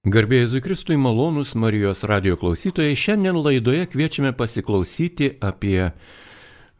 Garbėjai 0.00 0.46
Zikristui 0.48 0.96
malonus 0.96 1.50
Marijos 1.52 2.06
radio 2.08 2.38
klausytojai, 2.40 2.94
šiandien 2.96 3.36
laidoje 3.36 3.84
kviečiame 3.92 4.30
pasiklausyti 4.32 5.26
apie 5.44 5.90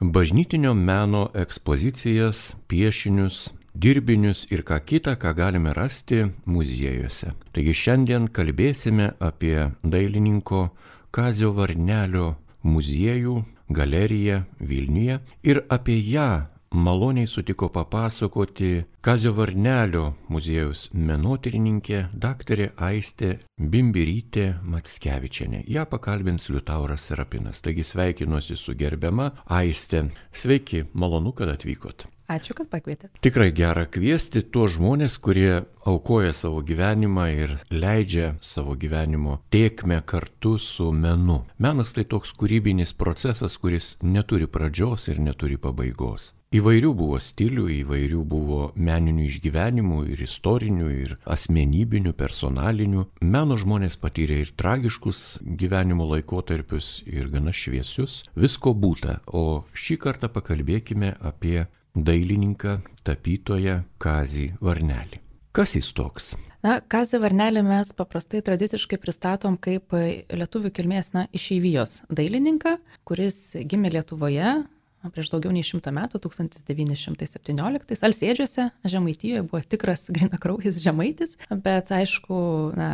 bažnytinio 0.00 0.72
meno 0.72 1.26
ekspozicijas, 1.36 2.54
piešinius, 2.64 3.50
dirbinius 3.76 4.46
ir 4.48 4.62
ką 4.64 4.78
kitą, 4.88 5.18
ką 5.20 5.34
galime 5.36 5.74
rasti 5.76 6.22
muziejuose. 6.48 7.34
Taigi 7.52 7.74
šiandien 7.76 8.30
kalbėsime 8.32 9.10
apie 9.20 9.68
dailininko 9.84 10.70
Kazio 11.12 11.52
Varnelio 11.52 12.38
muziejų, 12.64 13.36
galeriją 13.68 14.46
Vilniuje 14.64 15.20
ir 15.44 15.66
apie 15.68 16.00
ją 16.08 16.30
maloniai 16.74 17.26
sutiko 17.26 17.68
papasakoti 17.68 18.84
Kazio 19.00 19.32
Varnelio 19.34 20.04
muziejaus 20.30 20.84
menotyrininkė 20.94 22.02
daktarė 22.14 22.70
Aistė 22.76 23.32
Bimbirytė 23.58 24.46
Matskevičianė. 24.62 25.64
Ja 25.66 25.86
pakalbins 25.90 26.48
Liutauras 26.48 27.08
Serapinas. 27.10 27.60
Taigi 27.64 27.82
sveikinuosi 27.82 28.56
su 28.56 28.76
gerbiama 28.78 29.32
Aistė. 29.46 30.06
Sveiki, 30.32 30.84
malonu, 30.94 31.32
kad 31.32 31.50
atvykot. 31.50 32.06
Ačiū, 32.30 32.54
kad 32.54 32.68
pakvietėte. 32.70 33.10
Tikrai 33.26 33.48
gera 33.50 33.88
kviesti 33.90 34.44
tuos 34.54 34.76
žmonės, 34.76 35.16
kurie 35.18 35.64
aukoja 35.90 36.30
savo 36.36 36.60
gyvenimą 36.62 37.24
ir 37.34 37.56
leidžia 37.74 38.36
savo 38.38 38.76
gyvenimo 38.78 39.40
tiekmę 39.50 39.98
kartu 40.06 40.54
su 40.62 40.92
menu. 40.94 41.40
Menas 41.58 41.96
tai 41.96 42.04
toks 42.06 42.30
kūrybinis 42.38 42.94
procesas, 42.94 43.58
kuris 43.58 43.96
neturi 44.02 44.46
pradžios 44.46 45.08
ir 45.10 45.18
neturi 45.18 45.58
pabaigos. 45.58 46.30
Įvairių 46.50 46.88
buvo 46.98 47.18
stilių, 47.22 47.68
įvairių 47.80 48.22
buvo 48.26 48.60
meninių 48.74 49.26
išgyvenimų 49.28 49.98
ir 50.10 50.22
istorinių, 50.24 50.86
ir 50.90 51.12
asmenybinių, 51.22 52.10
personalinių. 52.18 53.04
Meno 53.22 53.58
žmonės 53.58 53.94
patyrė 54.02 54.40
ir 54.42 54.50
tragiškus 54.58 55.20
gyvenimo 55.42 56.08
laikotarpius, 56.10 57.04
ir 57.06 57.30
gana 57.30 57.54
šviesius. 57.54 58.24
Visko 58.34 58.74
būta, 58.74 59.20
o 59.26 59.62
šį 59.78 60.00
kartą 60.02 60.30
pakalbėkime 60.34 61.12
apie 61.22 61.68
dailininką, 61.96 62.78
tapytoją 63.06 63.80
Kazį 64.02 64.52
Varnelį. 64.62 65.20
Kas 65.56 65.74
jis 65.74 65.90
toks? 65.96 66.34
Na, 66.62 66.78
Kazį 66.80 67.22
Varnelį 67.22 67.62
mes 67.66 67.94
paprastai 67.96 68.42
tradiciškai 68.44 68.98
pristatom 69.00 69.56
kaip 69.56 69.94
lietuvių 69.96 70.72
kilmės, 70.76 71.14
na, 71.16 71.24
išeivijos 71.32 72.02
dailininką, 72.12 72.76
kuris 73.08 73.40
gimė 73.66 73.94
Lietuvoje 73.96 74.60
prieš 75.08 75.30
daugiau 75.32 75.52
nei 75.54 75.64
šimtą 75.64 75.92
metų, 75.96 76.20
1917, 76.20 78.04
Alsėdžiuose, 78.04 78.66
Žemaitijoje 78.84 79.46
buvo 79.48 79.62
tikras 79.64 80.08
grinakraujas 80.14 80.80
žemaitis, 80.82 81.38
bet 81.48 81.92
aišku, 81.96 82.36
na, 82.76 82.90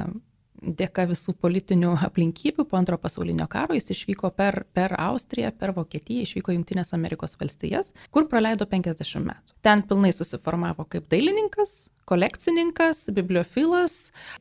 dėka 0.66 1.06
visų 1.10 1.36
politinių 1.40 1.92
aplinkybių 2.08 2.66
po 2.68 2.78
antro 2.78 2.98
pasaulinio 3.00 3.46
karo 3.50 3.76
jis 3.76 3.92
išvyko 3.94 4.32
per, 4.36 4.64
per 4.76 4.96
Austriją, 4.98 5.52
per 5.56 5.74
Vokietiją, 5.76 6.26
išvyko 6.26 6.56
Junktinės 6.56 6.94
Amerikos 6.96 7.36
valstijas, 7.40 7.92
kur 8.10 8.26
praleido 8.30 8.66
50 8.70 9.22
metų. 9.26 9.56
Ten 9.66 9.84
pilnai 9.86 10.12
susiformavo 10.16 10.86
kaip 10.90 11.06
dailininkas, 11.12 11.90
kolekcininkas, 12.06 13.06
bibliofilas 13.14 13.96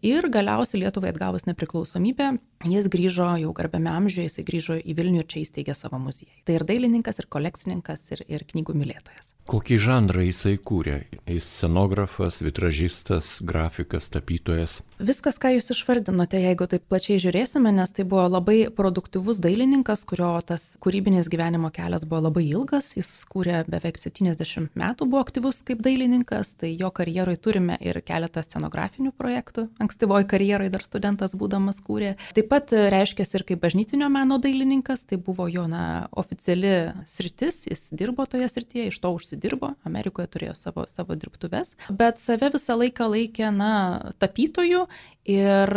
ir 0.05 0.29
galiausiai 0.33 0.83
Lietuvai 0.83 1.13
atgavus 1.13 1.47
nepriklausomybę, 1.49 2.35
jis 2.69 2.89
grįžo 2.93 3.31
jau 3.41 3.53
garbiame 3.57 3.93
amžiuje, 3.93 4.29
jis 4.29 4.49
grįžo 4.49 4.81
į 4.81 4.97
Vilnių 4.97 5.23
ir 5.23 5.29
čia 5.31 5.45
įsteigė 5.45 5.77
savo 5.77 6.01
muziejų. 6.01 6.43
Tai 6.45 6.59
ir 6.59 6.67
dailininkas, 6.69 7.21
ir 7.21 7.31
kolekcininkas, 7.31 8.09
ir, 8.15 8.25
ir 8.29 8.45
knygų 8.53 8.77
mylėtojas. 8.81 9.34
Kokį 9.45 9.75
žanrą 9.77 10.23
jisai 10.25 10.55
kūrė? 10.57 11.03
Jis 11.29 11.45
scenografas, 11.45 12.39
vitražistas, 12.41 13.27
grafikas, 13.45 14.07
tapytojas. 14.09 14.79
Viskas, 14.97 15.37
ką 15.37 15.51
jūs 15.53 15.69
išvardinote, 15.69 16.39
jeigu 16.41 16.65
taip 16.71 16.87
plačiai 16.89 17.19
žiūrėsime, 17.21 17.69
nes 17.77 17.93
tai 17.93 18.07
buvo 18.09 18.23
labai 18.25 18.71
produktyvus 18.73 19.37
dailininkas, 19.43 20.01
kurio 20.09 20.31
tas 20.49 20.63
kūrybinis 20.81 21.29
gyvenimo 21.29 21.69
kelias 21.75 22.07
buvo 22.09 22.23
labai 22.25 22.47
ilgas. 22.47 22.95
Jis 22.97 23.11
kūrė 23.29 23.59
beveik 23.69 24.01
70 24.01 24.73
metų, 24.73 25.09
buvo 25.11 25.21
aktyvus 25.21 25.61
kaip 25.67 25.85
dailininkas, 25.85 26.55
tai 26.63 26.73
jo 26.73 26.89
karjeroj 26.89 27.37
turime 27.37 27.77
ir 27.85 28.01
keletą 28.01 28.41
scenografinių 28.41 29.13
projektų. 29.13 29.67
Ankstyvoji 29.85 30.25
karjeroj 30.33 30.73
dar 30.73 30.87
studentas 30.89 31.37
būdamas 31.37 31.83
kūrė. 31.85 32.15
Taip 32.33 32.49
pat 32.49 32.73
reiškia 32.73 33.29
ir 33.29 33.45
kaip 33.53 33.61
bažnytinio 33.61 34.09
meno 34.09 34.41
dailininkas, 34.41 35.05
tai 35.05 35.21
buvo 35.21 35.45
jo 35.53 35.69
na, 35.69 35.85
oficiali 36.17 36.75
sritis, 37.05 37.67
jis 37.69 37.91
dirbo 37.93 38.25
toje 38.25 38.49
srityje, 38.49 38.89
iš 38.89 39.03
to 39.05 39.13
užsidirbo 39.13 39.34
užsidirbo, 39.35 39.73
Amerikoje 39.83 40.27
turėjo 40.27 40.55
savo, 40.55 40.85
savo 40.87 41.15
dirbtuves, 41.15 41.75
bet 41.89 42.19
save 42.19 42.51
visą 42.53 42.77
laiką 42.77 43.07
laikė, 43.11 43.51
na, 43.51 44.13
tapytojų 44.19 44.87
ir 45.25 45.69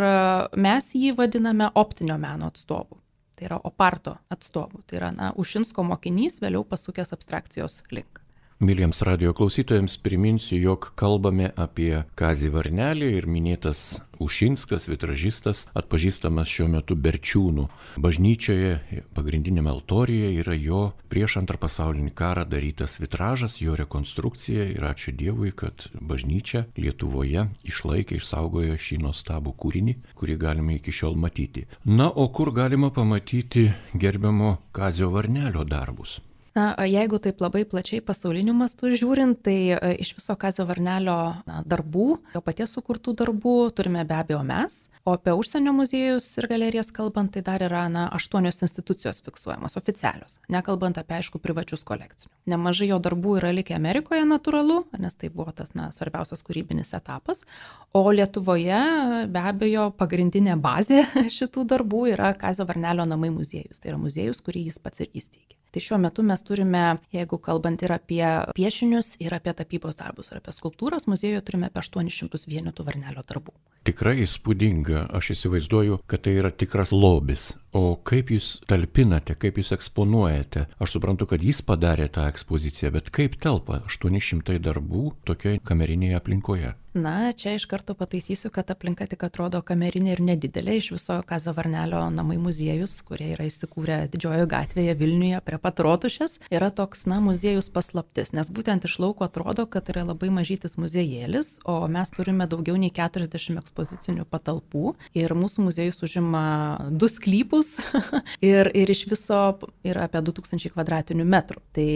mes 0.56 0.94
jį 0.94 1.16
vadiname 1.16 1.70
optinio 1.74 2.18
meno 2.18 2.48
atstovu. 2.48 3.00
Tai 3.36 3.46
yra 3.46 3.60
oparto 3.62 4.16
atstovu. 4.30 4.82
Tai 4.86 4.96
yra, 4.98 5.10
na, 5.12 5.32
Ušinsko 5.38 5.84
mokinys, 5.86 6.40
vėliau 6.42 6.64
pasukęs 6.66 7.12
abstrakcijos 7.14 7.84
link. 7.92 8.20
Myliems 8.60 9.02
radio 9.02 9.32
klausytojams 9.32 9.98
priminsiu, 10.02 10.56
jog 10.58 10.88
kalbame 10.98 11.52
apie 11.54 12.00
Kazį 12.18 12.48
Varnelį 12.56 13.12
ir 13.14 13.28
minėtas 13.30 14.00
Ušinskas, 14.18 14.88
vitražistas, 14.90 15.60
atpažįstamas 15.78 16.50
šiuo 16.50 16.66
metu 16.72 16.96
Berčiūnų 16.98 17.68
bažnyčioje, 18.02 19.04
pagrindinėme 19.14 19.70
altorijoje 19.70 20.42
yra 20.42 20.58
jo 20.58 20.82
prieš 21.06 21.38
antrą 21.38 21.62
pasaulinį 21.62 22.10
karą 22.18 22.42
darytas 22.50 22.98
vitražas, 22.98 23.60
jo 23.62 23.78
rekonstrukcija 23.78 24.66
ir 24.74 24.90
ačiū 24.90 25.14
Dievui, 25.14 25.54
kad 25.54 25.86
bažnyčia 25.94 26.66
Lietuvoje 26.74 27.46
išlaikė, 27.62 28.18
išsaugojo 28.18 28.74
šį 28.74 29.04
nuostabų 29.06 29.54
kūrinį, 29.54 30.00
kurį 30.18 30.42
galime 30.48 30.80
iki 30.82 30.90
šiol 30.90 31.14
matyti. 31.14 31.68
Na, 31.86 32.10
o 32.10 32.26
kur 32.26 32.50
galima 32.50 32.90
pamatyti 32.90 33.68
gerbiamo 33.94 34.56
Kazio 34.74 35.14
Varnelio 35.14 35.62
darbus? 35.62 36.18
Na, 36.56 36.72
jeigu 36.86 37.18
taip 37.22 37.42
labai 37.42 37.64
plačiai 37.68 38.00
pasauliniu 38.04 38.54
mastu 38.56 38.90
žiūrint, 38.90 39.40
tai 39.44 39.56
e, 39.76 39.90
iš 40.02 40.14
viso 40.16 40.34
Kazio 40.40 40.64
Varnelio 40.68 41.16
na, 41.48 41.60
darbų, 41.68 42.06
jo 42.34 42.42
paties 42.44 42.72
sukurtų 42.76 43.14
darbų 43.20 43.54
turime 43.76 44.04
be 44.08 44.16
abejo 44.16 44.40
mes, 44.46 44.78
o 45.04 45.14
apie 45.16 45.34
užsienio 45.36 45.74
muziejus 45.76 46.26
ir 46.40 46.48
galerijas 46.50 46.90
kalbant, 46.94 47.34
tai 47.34 47.42
dar 47.46 47.62
yra 47.66 47.84
na, 47.92 48.06
aštuonios 48.16 48.62
institucijos 48.64 49.20
fiksuojamos, 49.26 49.76
oficialios, 49.80 50.38
nekalbant 50.52 50.98
apie 51.00 51.18
aišku 51.18 51.40
privačius 51.44 51.84
kolekcinių. 51.88 52.32
Nemažai 52.54 52.90
jo 52.90 52.98
darbų 53.04 53.36
yra 53.42 53.52
likę 53.54 53.76
Amerikoje 53.76 54.24
natūralu, 54.28 54.80
nes 54.98 55.18
tai 55.20 55.30
buvo 55.34 55.52
tas 55.52 55.74
na, 55.78 55.90
svarbiausias 55.94 56.42
kūrybinis 56.46 56.94
etapas, 56.96 57.44
o 57.92 58.06
Lietuvoje 58.08 58.80
be 59.28 59.44
abejo 59.52 59.90
pagrindinė 60.00 60.56
bazė 60.64 61.04
šitų 61.38 61.68
darbų 61.74 62.06
yra 62.16 62.32
Kazio 62.40 62.66
Varnelio 62.68 63.06
namai 63.08 63.30
muziejus, 63.34 63.78
tai 63.82 63.92
yra 63.92 64.00
muziejus, 64.00 64.42
kurį 64.44 64.68
jis 64.70 64.82
pats 64.82 65.04
ir 65.04 65.12
įsteigė. 65.12 65.57
Tai 65.70 65.82
šiuo 65.84 65.98
metu 66.00 66.22
mes 66.24 66.40
turime, 66.40 66.84
jeigu 67.12 67.36
kalbant 67.44 67.82
ir 67.84 67.92
apie 67.92 68.24
piešinius, 68.56 69.18
ir 69.20 69.34
apie 69.36 69.52
tapybos 69.52 69.98
darbus, 70.00 70.30
ir 70.32 70.40
apie 70.40 70.54
skulptūras, 70.56 71.04
muziejuje 71.12 71.42
turime 71.44 71.68
apie 71.68 71.82
800 71.84 72.48
vienetų 72.48 72.86
varnelio 72.88 73.24
darbų. 73.28 73.52
Tikrai 73.88 74.18
įspūdinga, 74.24 75.06
aš 75.16 75.30
įsivaizduoju, 75.36 76.00
kad 76.08 76.24
tai 76.24 76.34
yra 76.40 76.50
tikras 76.52 76.90
lobis. 76.92 77.50
O 77.76 77.98
kaip 78.00 78.32
jūs 78.32 78.48
talpinate, 78.68 79.36
kaip 79.36 79.60
jūs 79.60 79.74
eksponuojate? 79.76 80.66
Aš 80.80 80.96
suprantu, 80.96 81.28
kad 81.28 81.44
jis 81.44 81.60
padarė 81.64 82.08
tą 82.12 82.24
ekspoziciją, 82.32 82.94
bet 82.96 83.12
kaip 83.14 83.36
telpa 83.40 83.82
800 83.88 84.58
darbų 84.64 85.04
tokioje 85.28 85.60
kamerinėje 85.68 86.20
aplinkoje? 86.20 86.74
Na, 86.94 87.32
čia 87.32 87.52
iš 87.54 87.66
karto 87.68 87.92
pataisysiu, 87.94 88.48
kad 88.50 88.70
aplinka 88.72 89.04
tik 89.06 89.20
atrodo 89.26 89.60
kamerinė 89.60 90.14
ir 90.14 90.22
nedidelė. 90.24 90.78
Iš 90.80 90.86
viso 90.94 91.18
Kazo 91.28 91.52
Varnelio 91.52 92.00
namai 92.08 92.38
muziejus, 92.40 92.94
kurie 93.04 93.34
yra 93.34 93.44
įsikūrę 93.44 93.98
didžiojo 94.08 94.46
gatvėje 94.48 94.94
Vilniuje 94.96 95.42
prie 95.44 95.58
pat 95.60 95.82
rotušės, 95.84 96.38
yra 96.48 96.70
toks, 96.72 97.04
na, 97.10 97.18
muziejus 97.20 97.68
paslaptis, 97.74 98.32
nes 98.32 98.48
būtent 98.48 98.86
iš 98.88 98.96
lauko 99.04 99.26
atrodo, 99.26 99.66
kad 99.68 99.90
yra 99.92 100.06
labai 100.08 100.30
mažytis 100.32 100.78
muziejėlis, 100.80 101.58
o 101.68 101.76
mes 101.92 102.12
turime 102.16 102.48
daugiau 102.48 102.80
nei 102.80 102.88
40 102.94 103.60
ekspozicinių 103.60 104.24
patalpų 104.32 104.94
ir 105.18 105.36
mūsų 105.36 105.66
muziejus 105.68 106.00
užima 106.08 106.46
du 106.88 107.10
sklypus 107.12 107.74
ir, 108.52 108.72
ir 108.72 108.94
iš 108.96 109.04
viso 109.12 109.42
yra 109.84 110.08
apie 110.08 110.24
2000 110.24 110.72
kvadratinių 110.72 111.28
metrų. 111.36 111.60
Tai 111.76 111.88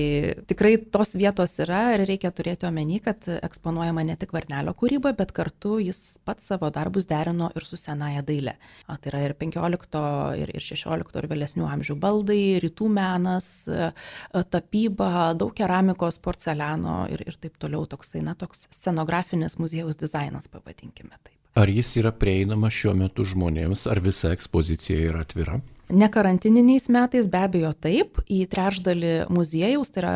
tikrai 0.52 0.76
tos 0.92 1.16
vietos 1.16 1.56
yra 1.64 1.94
ir 1.96 2.06
reikia 2.12 2.28
turėti 2.34 2.68
omeny, 2.68 3.00
kad 3.00 3.24
eksponuojama 3.40 4.04
ne 4.04 4.20
tik 4.20 4.36
Varnelio 4.36 4.76
kūrybą, 4.82 5.14
bet 5.18 5.32
kartu 5.34 5.76
jis 5.82 6.18
pats 6.26 6.48
savo 6.50 6.70
darbus 6.74 7.06
derino 7.10 7.50
ir 7.56 7.66
su 7.66 7.78
senaja 7.78 8.22
daile. 8.26 8.56
A, 8.86 8.98
tai 8.98 9.12
yra 9.12 9.22
ir 9.28 9.36
15, 9.38 10.02
ir, 10.42 10.52
ir 10.52 10.66
16, 10.66 11.18
ir 11.20 11.28
vėlesnių 11.30 11.68
amžių 11.70 11.98
baldai, 12.02 12.40
rytų 12.64 12.88
menas, 12.92 13.50
tapyba, 14.50 15.12
daug 15.38 15.54
keramikos, 15.56 16.18
porceliano 16.22 17.04
ir, 17.12 17.22
ir 17.28 17.38
taip 17.38 17.60
toliau 17.62 17.86
toksai, 17.86 18.24
na, 18.26 18.34
toks 18.38 18.66
scenografinis 18.74 19.58
muziejaus 19.62 20.00
dizainas, 20.00 20.50
pavadinkime 20.50 21.14
taip. 21.14 21.38
Ar 21.52 21.68
jis 21.68 21.90
yra 22.00 22.14
prieinamas 22.16 22.72
šiuo 22.72 22.94
metu 22.96 23.26
žmonėms, 23.28 23.84
ar 23.92 24.00
visa 24.00 24.30
ekspozicija 24.32 25.10
yra 25.10 25.20
atvira? 25.26 25.58
Nekarantininiais 25.92 26.88
metais 26.88 27.26
be 27.28 27.40
abejo 27.44 27.70
taip, 27.76 28.22
į 28.32 28.46
trečdalį 28.48 29.12
muziejaus, 29.28 29.90
tai 29.92 30.00
yra 30.00 30.12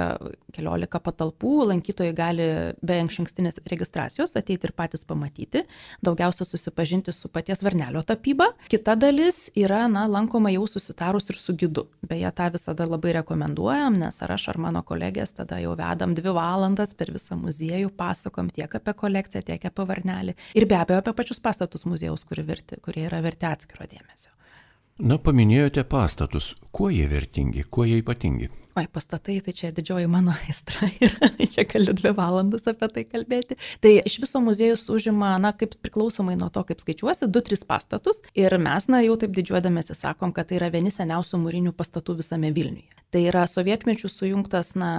keliolika 0.56 1.02
patalpų, 1.04 1.66
lankytojai 1.68 2.14
gali 2.16 2.46
be 2.80 2.96
ankstinės 3.02 3.60
registracijos 3.68 4.32
ateiti 4.40 4.70
ir 4.70 4.72
patys 4.76 5.04
pamatyti, 5.04 5.66
daugiausia 6.06 6.46
susipažinti 6.48 7.12
su 7.12 7.28
paties 7.28 7.60
varnelio 7.66 8.00
tapyba. 8.08 8.48
Kita 8.72 8.94
dalis 8.96 9.50
yra, 9.52 9.82
na, 9.92 10.06
lankoma 10.08 10.52
jau 10.54 10.64
susitarus 10.70 11.28
ir 11.28 11.40
su 11.42 11.52
gidu. 11.60 11.84
Beje, 12.08 12.30
tą 12.38 12.48
visada 12.54 12.86
labai 12.88 13.12
rekomenduojam, 13.18 13.98
nes 14.00 14.22
ar 14.24 14.32
aš 14.38 14.48
ar 14.54 14.60
mano 14.68 14.80
kolegės 14.86 15.36
tada 15.36 15.60
jau 15.60 15.74
vedam 15.76 16.14
dvi 16.16 16.32
valandas 16.36 16.96
per 16.96 17.12
visą 17.12 17.36
muziejų, 17.36 17.92
pasakom 18.00 18.48
tiek 18.48 18.78
apie 18.80 18.96
kolekciją, 18.96 19.44
tiek 19.52 19.68
apie 19.68 19.88
varnelį 19.92 20.38
ir 20.56 20.68
be 20.70 20.80
abejo 20.80 21.02
apie 21.04 21.16
pačius 21.20 21.44
pastatus 21.44 21.84
muziejaus, 21.84 22.24
kurie, 22.24 22.46
verti, 22.48 22.80
kurie 22.80 23.04
yra 23.10 23.20
verti 23.20 23.50
atskiro 23.50 23.84
dėmesio. 23.92 24.35
Na, 24.96 25.18
paminėjote 25.20 25.82
pastatus. 25.84 26.54
Kuo 26.72 26.86
jie 26.88 27.04
vertingi, 27.10 27.66
kuo 27.68 27.84
jie 27.84 27.98
ypatingi? 28.00 28.46
Oi, 28.76 28.84
pastatai, 28.92 29.34
tai 29.44 29.52
čia 29.56 29.68
didžioji 29.76 30.08
mano 30.08 30.32
aistra 30.32 30.88
ir 31.04 31.12
čia 31.52 31.66
galiu 31.68 31.92
dvi 31.96 32.14
valandas 32.16 32.64
apie 32.68 32.88
tai 32.94 33.04
kalbėti. 33.04 33.58
Tai 33.84 33.92
iš 34.08 34.16
viso 34.24 34.40
muziejus 34.40 34.86
užima, 34.92 35.34
na, 35.40 35.52
kaip 35.52 35.76
priklausomai 35.84 36.38
nuo 36.40 36.48
to, 36.52 36.64
kaip 36.64 36.80
skaičiuosi, 36.80 37.28
2-3 37.28 37.68
pastatus 37.68 38.22
ir 38.32 38.56
mes, 38.56 38.88
na, 38.88 39.02
jau 39.04 39.18
taip 39.20 39.36
didžiuodamėsi 39.36 39.96
sakom, 39.96 40.32
kad 40.32 40.48
tai 40.48 40.62
yra 40.62 40.72
vieni 40.72 40.92
seniausių 40.92 41.44
mūrinių 41.44 41.76
pastatų 41.76 42.16
visame 42.22 42.52
Vilniuje. 42.56 42.96
Tai 43.14 43.22
yra 43.22 43.44
sovietmečių 43.46 44.08
sujungtas, 44.10 44.72
na, 44.78 44.90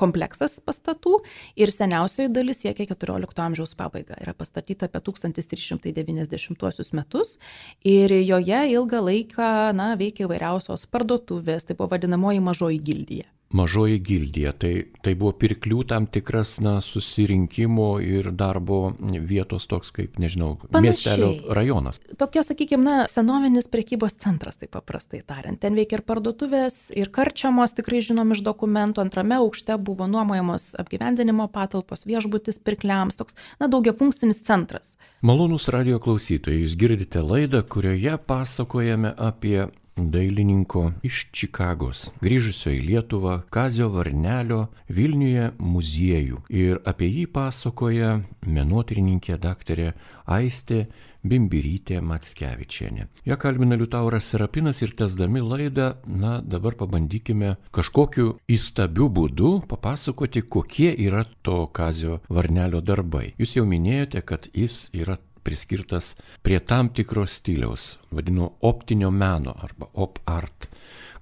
kompleksas 0.00 0.58
pastatų 0.64 1.20
ir 1.60 1.70
seniausioji 1.70 2.32
dalis 2.34 2.64
siekia 2.64 2.88
14 2.90 3.44
amžiaus 3.46 3.76
pabaigą. 3.78 4.18
Yra 4.22 4.34
pastatyta 4.34 4.88
apie 4.90 5.00
1390 5.06 6.94
metus 6.98 7.38
ir 7.86 8.10
joje 8.24 8.60
ilgą 8.74 9.00
laiką, 9.06 9.52
na, 9.78 9.94
veikia 10.00 10.26
įvairiausios 10.26 10.88
parduotuvės, 10.90 11.64
tai 11.68 11.78
buvo 11.78 11.94
vadinamoji 11.94 12.42
mažoji 12.42 12.82
gildija 12.82 13.30
mažoji 13.54 13.98
gildija. 13.98 14.52
Tai, 14.58 14.72
tai 15.04 15.14
buvo 15.18 15.32
pirklių 15.38 15.84
tam 15.90 16.08
tikras 16.10 16.56
na, 16.64 16.78
susirinkimo 16.82 18.00
ir 18.02 18.30
darbo 18.34 18.94
vietos 18.98 19.68
toks 19.70 19.92
kaip, 19.94 20.18
nežinau, 20.18 20.56
Panašiai. 20.64 20.82
miestelio 20.82 21.54
rajonas. 21.54 22.00
Tokia, 22.18 22.42
sakykime, 22.46 22.82
na, 22.84 22.96
senovinis 23.10 23.70
prekybos 23.70 24.18
centras, 24.18 24.58
taip 24.58 24.74
paprastai 24.74 25.22
tariant. 25.26 25.60
Ten 25.62 25.78
veikia 25.78 26.00
ir 26.00 26.04
parduotuvės, 26.06 26.88
ir 26.98 27.12
karčiamos, 27.14 27.76
tikrai 27.78 28.02
žinom 28.04 28.34
iš 28.34 28.42
dokumentų. 28.46 29.04
Antrame 29.04 29.38
aukšte 29.38 29.78
buvo 29.78 30.08
nuomojamos 30.10 30.72
apgyvendinimo 30.82 31.46
patalpos, 31.54 32.02
viešbutis 32.08 32.58
pirkliams, 32.58 33.20
toks, 33.20 33.38
na, 33.62 33.70
daugia 33.70 33.94
funkcinis 33.94 34.42
centras. 34.42 34.96
Malonus 35.22 35.70
radio 35.72 36.02
klausytojai, 36.02 36.64
jūs 36.64 36.74
girdite 36.80 37.22
laidą, 37.22 37.62
kurioje 37.62 38.18
pasakojame 38.26 39.14
apie 39.14 39.68
dailininko 39.96 40.90
iš 41.06 41.26
Čikagos, 41.34 42.08
grįžusio 42.22 42.72
į 42.74 42.80
Lietuvą 42.88 43.38
Kazio 43.52 43.88
Varnelio 43.94 44.66
Vilniuje 44.88 45.52
muziejų. 45.58 46.42
Ir 46.50 46.80
apie 46.84 47.08
jį 47.10 47.26
pasakoja 47.32 48.18
menotyrininkė 48.46 49.38
daktarė 49.40 49.92
Aistė 50.26 50.84
Bimbirytė 51.24 52.02
Matskevičienė. 52.04 53.06
Ja 53.24 53.38
kalbina 53.40 53.78
Liutauras 53.80 54.26
Serapinas 54.28 54.82
ir 54.84 54.92
tesdami 54.98 55.40
laidą, 55.40 55.94
na 56.04 56.40
dabar 56.42 56.76
pabandykime 56.76 57.54
kažkokiu 57.72 58.34
įstabiu 58.44 59.08
būdu 59.08 59.54
papasakoti, 59.70 60.44
kokie 60.44 60.90
yra 61.06 61.24
to 61.42 61.64
Kazio 61.72 62.20
Varnelio 62.28 62.82
darbai. 62.84 63.30
Jūs 63.40 63.56
jau 63.56 63.64
minėjote, 63.68 64.20
kad 64.26 64.50
jis 64.52 64.90
yra 64.92 65.16
priskirtas 65.44 66.14
prie 66.42 66.60
tam 66.60 66.88
tikros 66.88 67.38
stiliaus, 67.40 67.98
vadinu 68.10 68.50
optinio 68.60 69.10
meno 69.10 69.54
arba 69.62 69.90
op 69.94 70.18
art. 70.26 70.68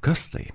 Kas 0.00 0.28
tai? 0.30 0.46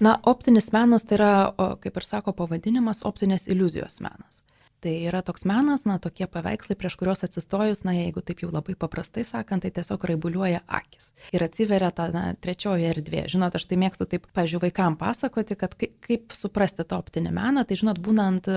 Na, 0.00 0.18
optinis 0.26 0.72
menas 0.72 1.04
tai 1.04 1.18
yra, 1.18 1.34
kaip 1.80 1.96
ir 1.96 2.06
sako 2.06 2.34
pavadinimas, 2.36 3.04
optinės 3.06 3.46
iliuzijos 3.48 4.00
menas. 4.04 4.42
Tai 4.84 4.92
yra 5.08 5.22
toks 5.24 5.46
menas, 5.48 5.86
na, 5.88 5.94
tokie 5.96 6.26
paveikslai, 6.28 6.74
prieš 6.76 6.98
kuriuos 7.00 7.24
atsistojus, 7.24 7.80
na, 7.86 7.94
jeigu 7.96 8.20
taip 8.20 8.42
jau 8.42 8.50
labai 8.52 8.74
paprastai 8.76 9.22
sakant, 9.24 9.62
tai 9.64 9.70
tiesiog 9.72 10.02
raibuliuoja 10.10 10.58
akis. 10.68 11.14
Ir 11.32 11.40
atsiveria 11.46 11.88
ta, 11.88 12.10
na, 12.12 12.24
trečioji 12.36 12.90
erdvė. 12.90 13.22
Žinot, 13.32 13.54
aš 13.56 13.64
tai 13.70 13.78
mėgstu 13.80 14.04
taip, 14.10 14.26
pažiūrėjau, 14.36 14.60
vaikam 14.66 14.98
pasakoti, 15.00 15.56
kad 15.56 15.72
kaip, 15.80 15.94
kaip 16.04 16.34
suprasti 16.36 16.84
tą 16.84 16.98
optinį 17.00 17.32
meną, 17.32 17.62
tai 17.64 17.78
žinot, 17.80 17.96
būnant 18.04 18.50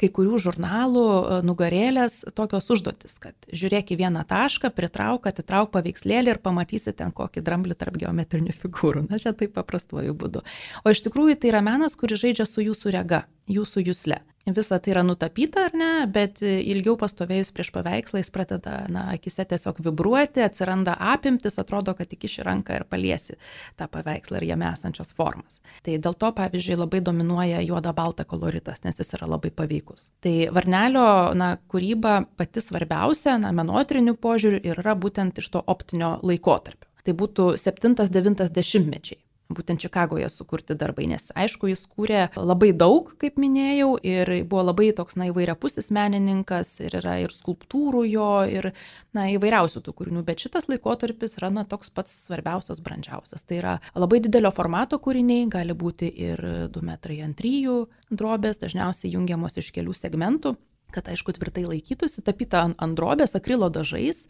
kai 0.00 0.10
kurių 0.16 0.40
žurnalų 0.46 1.02
e, 1.04 1.40
nugarėlės 1.44 2.22
tokios 2.38 2.72
užduotis, 2.72 3.18
kad 3.20 3.50
žiūrėk 3.52 3.92
į 3.92 3.98
vieną 4.00 4.22
tašką, 4.30 4.70
pritrauk, 4.78 5.28
atitrauk 5.28 5.74
paveikslėlį 5.76 6.32
ir 6.32 6.40
pamatysi 6.40 6.94
ten 6.96 7.12
kokį 7.12 7.42
dramblį 7.44 7.76
tarp 7.76 8.00
geometrinių 8.00 8.56
figūrų. 8.62 9.04
Na, 9.10 9.20
čia 9.20 9.34
taip 9.36 9.52
paprastuoju 9.60 10.16
būdu. 10.16 10.40
O 10.88 10.96
iš 10.96 11.04
tikrųjų 11.04 11.36
tai 11.42 11.52
yra 11.52 11.60
menas, 11.68 12.00
kuris 12.00 12.24
žaidžia 12.24 12.48
su 12.48 12.64
jūsų 12.64 12.96
rega, 12.96 13.26
jūsų 13.52 13.84
jūsle 13.90 14.22
visa 14.54 14.78
tai 14.78 14.92
yra 14.92 15.02
nutapyta 15.02 15.66
ar 15.66 15.74
ne, 15.74 15.90
bet 16.12 16.38
ilgiau 16.42 16.94
pastovėjus 17.00 17.50
prieš 17.54 17.72
paveikslą 17.74 18.20
jis 18.20 18.30
pradeda, 18.34 18.76
na, 18.92 19.08
akise 19.16 19.44
tiesiog 19.48 19.80
vibruoti, 19.82 20.44
atsiranda 20.44 20.94
apimtis, 21.14 21.58
atrodo, 21.58 21.96
kad 21.98 22.10
tik 22.10 22.28
iš 22.28 22.38
ranką 22.46 22.78
ir 22.78 22.86
paliesi 22.86 23.36
tą 23.78 23.88
paveikslą 23.90 24.40
ir 24.40 24.48
jame 24.52 24.68
esančias 24.70 25.10
formas. 25.18 25.60
Tai 25.82 25.98
dėl 25.98 26.14
to, 26.14 26.30
pavyzdžiui, 26.38 26.78
labai 26.78 27.02
dominuoja 27.02 27.64
juoda 27.66 27.94
balta 27.96 28.24
koloritas, 28.24 28.84
nes 28.86 29.02
jis 29.02 29.14
yra 29.18 29.30
labai 29.34 29.50
paveikus. 29.50 30.10
Tai 30.22 30.34
Varnelio, 30.54 31.06
na, 31.34 31.56
kūryba 31.72 32.20
pati 32.38 32.62
svarbiausia, 32.62 33.40
na, 33.42 33.50
menotrinių 33.56 34.14
požiūrių 34.14 34.62
yra 34.76 34.94
būtent 34.94 35.42
iš 35.42 35.50
to 35.56 35.64
optinio 35.66 36.16
laikotarpio. 36.22 36.86
Tai 37.06 37.14
būtų 37.14 37.52
7-9 37.62 38.50
dešimtmečiai 38.54 39.25
būtent 39.52 39.80
Čikagoje 39.82 40.28
sukurti 40.32 40.74
darbai, 40.78 41.06
nes 41.10 41.30
aišku, 41.38 41.70
jis 41.70 41.84
kūrė 41.86 42.26
labai 42.36 42.72
daug, 42.76 43.12
kaip 43.20 43.38
minėjau, 43.40 43.94
ir 44.02 44.32
buvo 44.48 44.64
labai 44.70 44.90
toks, 44.96 45.18
na, 45.20 45.28
įvairiapusis 45.30 45.92
menininkas, 45.94 46.72
ir 46.82 46.98
yra 47.00 47.18
ir 47.22 47.34
skulptūrų 47.34 48.04
jo, 48.10 48.30
ir, 48.50 48.70
na, 49.16 49.28
įvairiausių 49.36 49.84
tų 49.86 49.96
kūrinių, 50.00 50.24
bet 50.26 50.42
šitas 50.42 50.68
laikotarpis 50.70 51.38
yra, 51.40 51.52
na, 51.54 51.66
toks 51.68 51.92
pats 51.94 52.14
svarbiausias, 52.26 52.82
brandžiausias. 52.84 53.46
Tai 53.46 53.60
yra 53.60 53.74
labai 53.94 54.20
didelio 54.24 54.52
formato 54.54 54.98
kūriniai, 55.02 55.48
gali 55.52 55.76
būti 55.76 56.10
ir 56.10 56.42
2 56.74 56.86
metrai 56.86 57.22
ant 57.26 57.38
3 57.38 57.84
drobės, 58.10 58.60
dažniausiai 58.62 59.14
jungiamos 59.14 59.58
iš 59.62 59.72
kelių 59.74 59.94
segmentų 59.96 60.56
kad 60.94 61.08
aišku 61.10 61.34
tvirtai 61.36 61.64
laikytųsi, 61.66 62.22
tapyta 62.24 62.66
ant 62.70 62.96
drobės 62.98 63.36
akrilo 63.38 63.68
dažais, 63.72 64.26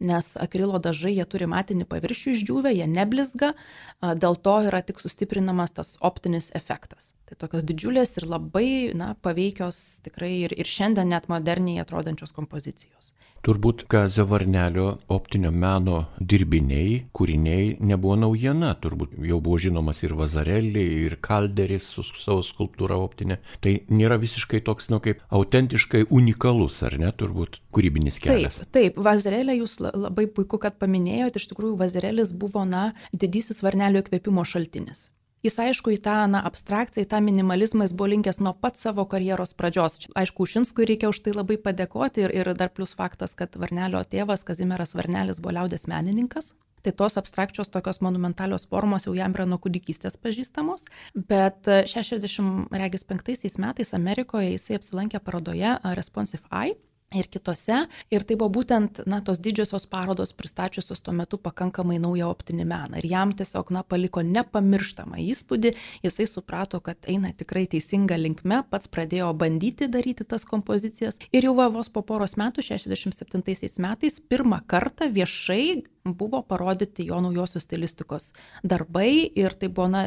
nes 0.00 0.32
akrilo 0.40 0.80
dažai 0.82 1.14
jie 1.14 1.26
turi 1.28 1.48
matinį 1.50 1.86
paviršių 1.90 2.34
išdžiūvę, 2.34 2.72
jie 2.74 2.88
neblizga, 2.90 3.52
dėl 4.00 4.36
to 4.36 4.56
yra 4.68 4.82
tik 4.86 5.00
sustiprinamas 5.02 5.76
tas 5.76 5.94
optinis 6.00 6.50
efektas. 6.56 7.12
Tai 7.28 7.38
tokios 7.44 7.66
didžiulės 7.68 8.16
ir 8.18 8.28
labai 8.28 8.70
na, 8.96 9.12
paveikios 9.22 10.00
tikrai 10.06 10.32
ir, 10.48 10.56
ir 10.56 10.68
šiandien 10.68 11.12
net 11.12 11.28
moderniai 11.32 11.82
atrodančios 11.84 12.34
kompozicijos. 12.36 13.14
Turbūt 13.40 13.86
Kazio 13.88 14.26
Varnelio 14.28 14.98
optinio 15.08 15.48
meno 15.48 16.02
dirbiniai, 16.20 17.06
kūriniai 17.16 17.70
nebuvo 17.88 18.18
naujiena, 18.20 18.74
turbūt 18.82 19.14
jau 19.24 19.38
buvo 19.40 19.56
žinomas 19.64 20.02
ir 20.04 20.12
Vazarelį, 20.18 20.82
ir 21.06 21.16
Kalderis 21.24 21.86
su 21.94 22.04
savo 22.04 22.42
skulptūra 22.44 22.98
optinė. 23.00 23.38
Tai 23.64 23.72
nėra 23.88 24.18
visiškai 24.20 24.60
toks, 24.66 24.90
nu, 24.92 24.98
kaip 25.00 25.22
autentiškai 25.32 26.02
unikalus, 26.12 26.82
ar 26.84 26.98
ne, 27.00 27.08
turbūt 27.16 27.62
kūrybinis 27.72 28.20
kelias. 28.20 28.60
Taip, 28.66 28.74
taip, 28.76 29.00
Vazarelė 29.08 29.56
jūs 29.62 29.78
labai 29.80 30.26
puiku, 30.28 30.60
kad 30.60 30.76
paminėjote, 30.82 31.40
iš 31.40 31.48
tikrųjų 31.54 31.78
Vazarelis 31.80 32.34
buvo, 32.36 32.66
na, 32.68 32.90
didysis 33.16 33.64
Varnelio 33.64 34.04
įkvėpimo 34.04 34.44
šaltinis. 34.44 35.08
Jis 35.40 35.54
aišku 35.56 35.94
į 35.94 36.00
tą 36.04 36.14
na, 36.28 36.42
abstrakciją, 36.44 37.06
į 37.06 37.08
tą 37.08 37.18
minimalizmą 37.24 37.86
jis 37.86 37.94
buvo 37.96 38.10
linkęs 38.12 38.42
nuo 38.44 38.52
pat 38.52 38.76
savo 38.76 39.06
karjeros 39.08 39.54
pradžios. 39.56 40.10
Aišku, 40.12 40.44
Šinskui 40.44 40.84
reikia 40.90 41.08
už 41.08 41.22
tai 41.24 41.32
labai 41.32 41.56
padėkoti 41.56 42.26
ir, 42.26 42.34
ir 42.42 42.50
dar 42.58 42.68
plus 42.68 42.92
faktas, 42.98 43.32
kad 43.38 43.56
Varnelio 43.56 44.02
tėvas 44.04 44.44
Kazimieras 44.44 44.92
Varnelis 44.98 45.40
buvo 45.40 45.56
liaudės 45.56 45.88
menininkas. 45.88 46.52
Tai 46.84 46.92
tos 46.96 47.16
abstrakčios 47.20 47.72
tokios 47.72 48.02
monumentalios 48.04 48.66
formos 48.68 49.04
jau 49.08 49.16
jam 49.16 49.32
yra 49.36 49.44
nuo 49.48 49.56
kūdikystės 49.60 50.20
pažįstamos, 50.20 50.86
bet 51.16 51.68
65 51.68 53.58
metais 53.64 53.96
Amerikoje 53.96 54.54
jisai 54.54 54.76
apsilankė 54.80 55.24
parodoje 55.24 55.76
Responsive 55.96 56.48
Eye 56.52 56.76
ir 57.14 57.26
kitose. 57.30 57.84
Ir 58.12 58.24
tai 58.26 58.36
buvo 58.38 58.50
būtent, 58.60 59.02
na, 59.10 59.20
tos 59.24 59.40
didžiosios 59.42 59.86
parodos 59.90 60.32
pristačiusios 60.36 61.02
tuo 61.02 61.14
metu 61.16 61.38
pakankamai 61.42 61.98
naują 62.02 62.30
optinį 62.30 62.66
meną. 62.70 63.00
Ir 63.00 63.08
jam 63.10 63.34
tiesiog, 63.34 63.72
na, 63.74 63.82
paliko 63.82 64.22
nepamirštamą 64.26 65.18
įspūdį, 65.24 65.74
jisai 66.06 66.28
suprato, 66.30 66.80
kad 66.84 67.10
eina 67.10 67.32
tikrai 67.34 67.66
teisinga 67.70 68.18
linkme, 68.20 68.62
pats 68.70 68.90
pradėjo 68.90 69.32
bandyti 69.38 69.90
daryti 69.90 70.26
tas 70.26 70.46
kompozicijas. 70.46 71.18
Ir 71.34 71.48
jau 71.48 71.56
vos 71.60 71.90
po 71.90 72.04
poros 72.06 72.36
metų, 72.40 72.62
67 72.70 73.82
metais, 73.82 74.20
pirmą 74.30 74.62
kartą 74.70 75.10
viešai 75.10 75.82
buvo 76.04 76.42
parodyti 76.42 77.06
jo 77.06 77.20
naujosios 77.20 77.64
stilistikos 77.66 78.32
darbai 78.62 79.28
ir 79.36 79.54
tai 79.54 79.68
buvo 79.68 79.88
na, 79.92 80.02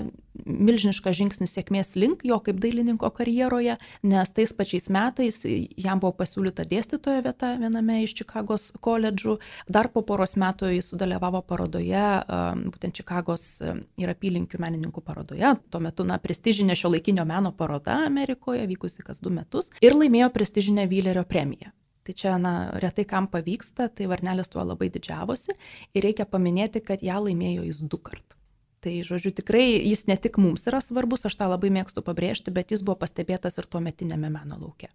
milžiniškas 0.45 1.17
žingsnis 1.17 1.53
sėkmės 1.53 1.93
link 2.00 2.23
jo 2.25 2.39
kaip 2.43 2.57
dailininko 2.62 3.09
karjeroje, 3.13 3.77
nes 4.03 4.31
tais 4.33 4.53
pačiais 4.57 4.89
metais 4.93 5.41
jam 5.45 6.01
buvo 6.01 6.15
pasiūlyta 6.17 6.65
dėstytojo 6.69 7.23
vieta 7.25 7.53
viename 7.62 8.01
iš 8.03 8.15
Čikagos 8.21 8.71
koledžų. 8.83 9.38
Dar 9.69 9.91
po 9.93 10.01
poros 10.07 10.35
metų 10.39 10.73
jis 10.73 10.89
sudalyvavo 10.93 11.43
parodoje, 11.45 12.05
būtent 12.73 12.97
Čikagos 12.97 13.45
ir 14.01 14.13
apylinkių 14.15 14.62
menininkų 14.63 15.05
parodoje, 15.05 15.55
tuo 15.69 15.83
metu 15.83 16.07
na, 16.07 16.17
prestižinė 16.21 16.77
šio 16.79 16.95
laikinio 16.95 17.27
meno 17.29 17.53
paroda 17.55 18.03
Amerikoje, 18.07 18.65
vykusi 18.69 19.05
kas 19.05 19.21
du 19.23 19.33
metus, 19.33 19.71
ir 19.81 19.97
laimėjo 19.97 20.33
prestižinę 20.33 20.89
Vylerio 20.89 21.25
premiją. 21.29 21.73
Tai 22.03 22.13
čia, 22.19 22.36
na, 22.41 22.53
retai 22.83 23.05
kam 23.07 23.29
pavyksta, 23.31 23.88
tai 23.88 24.10
Varnelis 24.12 24.51
tuo 24.51 24.63
labai 24.65 24.89
didžiavosi 24.91 25.55
ir 25.95 26.03
reikia 26.03 26.25
paminėti, 26.27 26.83
kad 26.83 27.03
ją 27.05 27.22
laimėjo 27.24 27.63
jis 27.69 27.79
du 27.88 28.00
kart. 28.00 28.36
Tai, 28.83 28.98
žodžiu, 29.07 29.31
tikrai 29.31 29.79
jis 29.79 30.03
ne 30.10 30.17
tik 30.19 30.36
mums 30.43 30.67
yra 30.67 30.81
svarbus, 30.83 31.24
aš 31.29 31.38
tą 31.39 31.48
labai 31.48 31.72
mėgstu 31.72 32.03
pabrėžti, 32.03 32.51
bet 32.51 32.75
jis 32.75 32.83
buvo 32.83 32.98
pastebėtas 33.05 33.55
ir 33.55 33.69
tuo 33.72 33.79
metinėme 33.79 34.27
meno 34.27 34.60
laukia. 34.60 34.91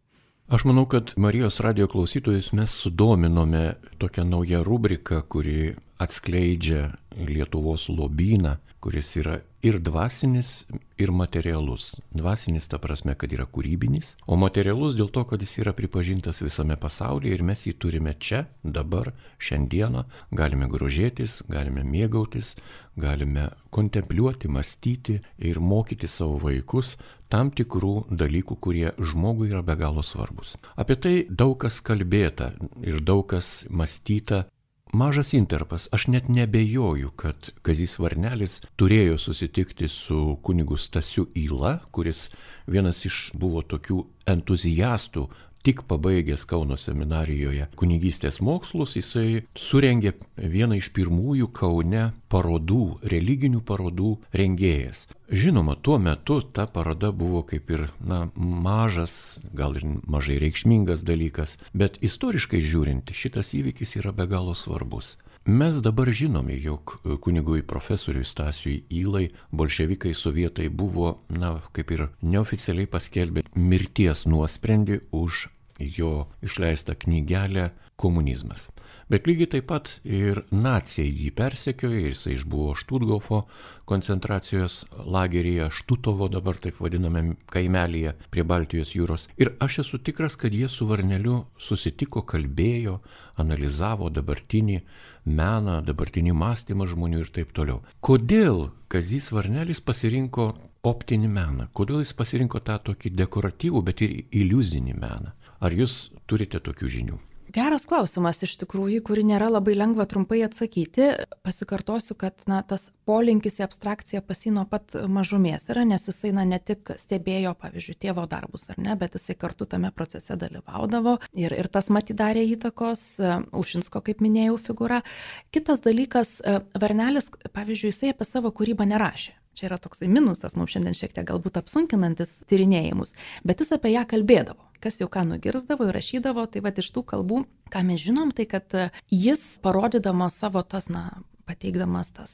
Aš 0.53 0.67
manau, 0.69 0.85
kad 0.89 1.15
Marijos 1.21 1.61
radio 1.65 1.89
klausytojus 1.89 2.55
mes 2.57 2.73
sudominome 2.73 3.75
tokią 4.01 4.25
naują 4.25 4.63
rubriką, 4.65 5.23
kuri 5.29 5.75
atskleidžia 6.01 6.93
Lietuvos 7.17 7.89
lobyną, 7.89 8.57
kuris 8.89 9.17
yra 9.21 9.35
ir 9.61 9.77
dvasinis, 9.85 10.65
ir 10.97 11.11
materialus. 11.13 11.91
Dvasinis 12.15 12.71
ta 12.73 12.79
prasme, 12.81 13.13
kad 13.21 13.29
yra 13.37 13.45
kūrybinis, 13.45 14.15
o 14.25 14.39
materialus 14.41 14.97
dėl 14.97 15.11
to, 15.13 15.27
kad 15.29 15.45
jis 15.45 15.59
yra 15.61 15.75
pripažintas 15.77 16.41
visame 16.41 16.79
pasaulyje 16.81 17.37
ir 17.37 17.45
mes 17.45 17.67
jį 17.67 17.75
turime 17.85 18.15
čia, 18.17 18.47
dabar, 18.65 19.13
šiandieną, 19.45 20.07
galime 20.41 20.71
grožėtis, 20.73 21.43
galime 21.53 21.85
mėgautis, 21.85 22.55
galime 22.97 23.51
kontempliuoti, 23.69 24.49
mąstyti 24.49 25.21
ir 25.37 25.61
mokyti 25.61 26.09
savo 26.09 26.41
vaikus 26.49 26.97
tam 27.29 27.53
tikrų 27.53 28.07
dalykų, 28.09 28.57
kurie 28.57 28.95
žmogui 28.97 29.53
yra 29.53 29.61
be 29.61 29.77
galo 29.77 30.01
svarbus. 30.01 30.57
Apie 30.81 30.97
tai 30.97 31.17
daug 31.29 31.59
kas 31.61 31.83
kalbėta 31.85 32.55
ir 32.81 33.03
daug 33.05 33.29
kas 33.29 33.67
mąstyta 33.69 34.47
Mažas 34.93 35.35
interpas, 35.35 35.89
aš 35.93 36.07
net 36.07 36.29
nebejoju, 36.29 37.11
kad 37.11 37.51
Kazys 37.63 37.99
Varnelis 38.01 38.55
turėjo 38.81 39.19
susitikti 39.21 39.89
su 39.89 40.39
kunigu 40.43 40.79
Stasiu 40.81 41.27
Įla, 41.37 41.75
kuris 41.93 42.31
vienas 42.67 43.03
iš 43.05 43.19
buvo 43.37 43.61
tokių 43.61 43.99
entuziastų 44.33 45.27
tik 45.69 45.83
pabaigęs 45.85 46.47
Kauno 46.49 46.79
seminarijoje 46.81 47.67
kunigystės 47.77 48.39
mokslus, 48.41 48.95
jisai 48.97 49.43
surengė 49.53 50.15
vieną 50.41 50.79
iš 50.81 50.89
pirmųjų 50.97 51.51
Kaune 51.53 52.07
parodų, 52.33 52.85
religinių 53.13 53.61
parodų 53.69 54.15
rengėjas. 54.41 55.05
Žinoma, 55.29 55.75
tuo 55.77 55.99
metu 56.01 56.39
ta 56.41 56.65
paroda 56.73 57.11
buvo 57.13 57.43
kaip 57.51 57.69
ir, 57.75 57.83
na, 58.01 58.31
mažas, 58.35 59.43
gal 59.53 59.77
ir 59.77 59.85
mažai 60.09 60.39
reikšmingas 60.41 61.05
dalykas, 61.05 61.59
bet 61.77 62.01
istoriškai 62.01 62.63
žiūrint, 62.65 63.13
šitas 63.13 63.53
įvykis 63.61 63.99
yra 64.01 64.15
be 64.17 64.25
galo 64.31 64.57
svarbus. 64.57 65.19
Mes 65.45 65.83
dabar 65.85 66.09
žinome, 66.13 66.57
jog 66.65 66.97
kunigui 67.21 67.61
profesoriui 67.61 68.25
Stasiui 68.25 68.87
Įlai 69.03 69.29
bolševikai 69.53 70.17
sovietai 70.17 70.73
buvo, 70.73 71.19
na, 71.29 71.59
kaip 71.77 71.93
ir 71.93 72.09
neoficialiai 72.25 72.89
paskelbė 72.89 73.45
mirties 73.53 74.25
nuosprendį 74.29 75.01
už 75.13 75.47
jo 75.79 76.27
išleistą 76.43 76.95
knygelę 76.99 77.71
Komunizmas. 77.99 78.69
Bet 79.11 79.27
lygiai 79.27 79.49
taip 79.51 79.65
pat 79.71 79.89
ir 80.05 80.43
nacijai 80.53 81.09
jį 81.09 81.31
persekiojo 81.35 82.03
jisai 82.05 82.35
išbuvo 82.37 82.75
Štutgofo 82.79 83.41
koncentracijos 83.89 84.85
lageryje, 85.15 85.71
Štutovo 85.75 86.29
dabar 86.31 86.61
taip 86.63 86.79
vadiname 86.85 87.23
kaimelyje 87.51 88.13
prie 88.31 88.45
Baltijos 88.45 88.93
jūros. 88.95 89.27
Ir 89.41 89.55
aš 89.65 89.81
esu 89.83 89.99
tikras, 89.99 90.37
kad 90.37 90.55
jie 90.55 90.69
su 90.71 90.87
Varneliu 90.87 91.41
susitiko, 91.59 92.23
kalbėjo, 92.23 92.99
analizavo 93.41 94.13
dabartinį 94.15 94.79
meną, 95.25 95.81
dabartinį 95.89 96.37
mąstymą 96.37 96.87
žmonių 96.93 97.25
ir 97.25 97.35
taip 97.35 97.57
toliau. 97.57 97.81
Kodėl 98.05 98.69
Kazys 98.93 99.33
Varnelis 99.33 99.81
pasirinko 99.81 100.53
optinį 100.87 101.33
meną? 101.33 101.71
Kodėl 101.73 102.05
jis 102.05 102.15
pasirinko 102.15 102.61
tą 102.61 102.79
tokį 102.93 103.17
dekoratyvų, 103.25 103.83
bet 103.91 104.05
ir 104.07 104.21
iliuzinį 104.31 105.01
meną? 105.01 105.35
Ar 105.59 105.75
jūs 105.75 106.09
turite 106.31 106.61
tokių 106.63 106.93
žinių? 106.99 107.19
Geras 107.49 107.87
klausimas 107.89 108.43
iš 108.45 108.59
tikrųjų, 108.61 109.01
kurį 109.09 109.23
nėra 109.31 109.47
labai 109.49 109.73
lengva 109.73 110.05
trumpai 110.05 110.43
atsakyti. 110.45 111.07
Pasikartosiu, 111.47 112.13
kad 112.21 112.45
na, 112.51 112.59
tas 112.61 112.91
polinkis 113.09 113.57
į 113.63 113.65
abstrakciją 113.65 114.21
pasino 114.21 114.67
pat 114.69 114.93
mažumės 115.09 115.65
yra, 115.73 115.87
nes 115.89 116.05
jisai 116.11 116.35
na, 116.37 116.45
ne 116.45 116.59
tik 116.61 116.93
stebėjo, 117.01 117.55
pavyzdžiui, 117.57 117.97
tėvo 118.05 118.27
darbus 118.29 118.69
ar 118.69 118.83
ne, 118.85 118.93
bet 119.01 119.17
jisai 119.17 119.39
kartu 119.41 119.65
tame 119.65 119.89
procese 119.97 120.37
dalyvaudavo 120.37 121.17
ir, 121.33 121.57
ir 121.57 121.71
tas 121.73 121.89
matydarė 121.89 122.45
įtakos, 122.53 123.09
uh, 123.25 123.41
Ušinsko, 123.57 124.05
kaip 124.05 124.21
minėjau, 124.21 124.61
figūra. 124.69 125.01
Kitas 125.49 125.81
dalykas, 125.89 126.43
uh, 126.45 126.61
Varnelis, 126.77 127.33
pavyzdžiui, 127.49 127.95
jisai 127.95 128.13
apie 128.13 128.29
savo 128.29 128.53
kūrybą 128.53 128.85
nerašė. 128.93 129.39
Čia 129.59 129.73
yra 129.73 129.79
toksai 129.83 130.07
minusas 130.07 130.55
mums 130.55 130.71
šiandien 130.71 130.95
šiek 130.95 131.17
tiek 131.17 131.27
galbūt 131.27 131.59
apsunkinantis 131.59 132.45
tyrinėjimus, 132.51 133.17
bet 133.43 133.65
jis 133.65 133.75
apie 133.75 133.91
ją 133.97 134.05
kalbėdavo. 134.07 134.63
Kas 134.79 135.01
jau 135.03 135.09
ką 135.11 135.25
nugirzdavo 135.27 135.89
ir 135.89 135.97
rašydavo, 135.99 136.45
tai 136.47 136.63
va 136.63 136.71
iš 136.71 136.93
tų 136.95 137.03
kalbų, 137.11 137.41
ką 137.75 137.83
mes 137.89 138.05
žinom, 138.05 138.31
tai 138.31 138.47
kad 138.47 138.77
jis 139.11 139.43
parodydamas 139.65 140.39
savo 140.39 140.63
tas, 140.63 140.87
na, 140.95 141.09
pateikdamas 141.51 142.13
tas 142.15 142.33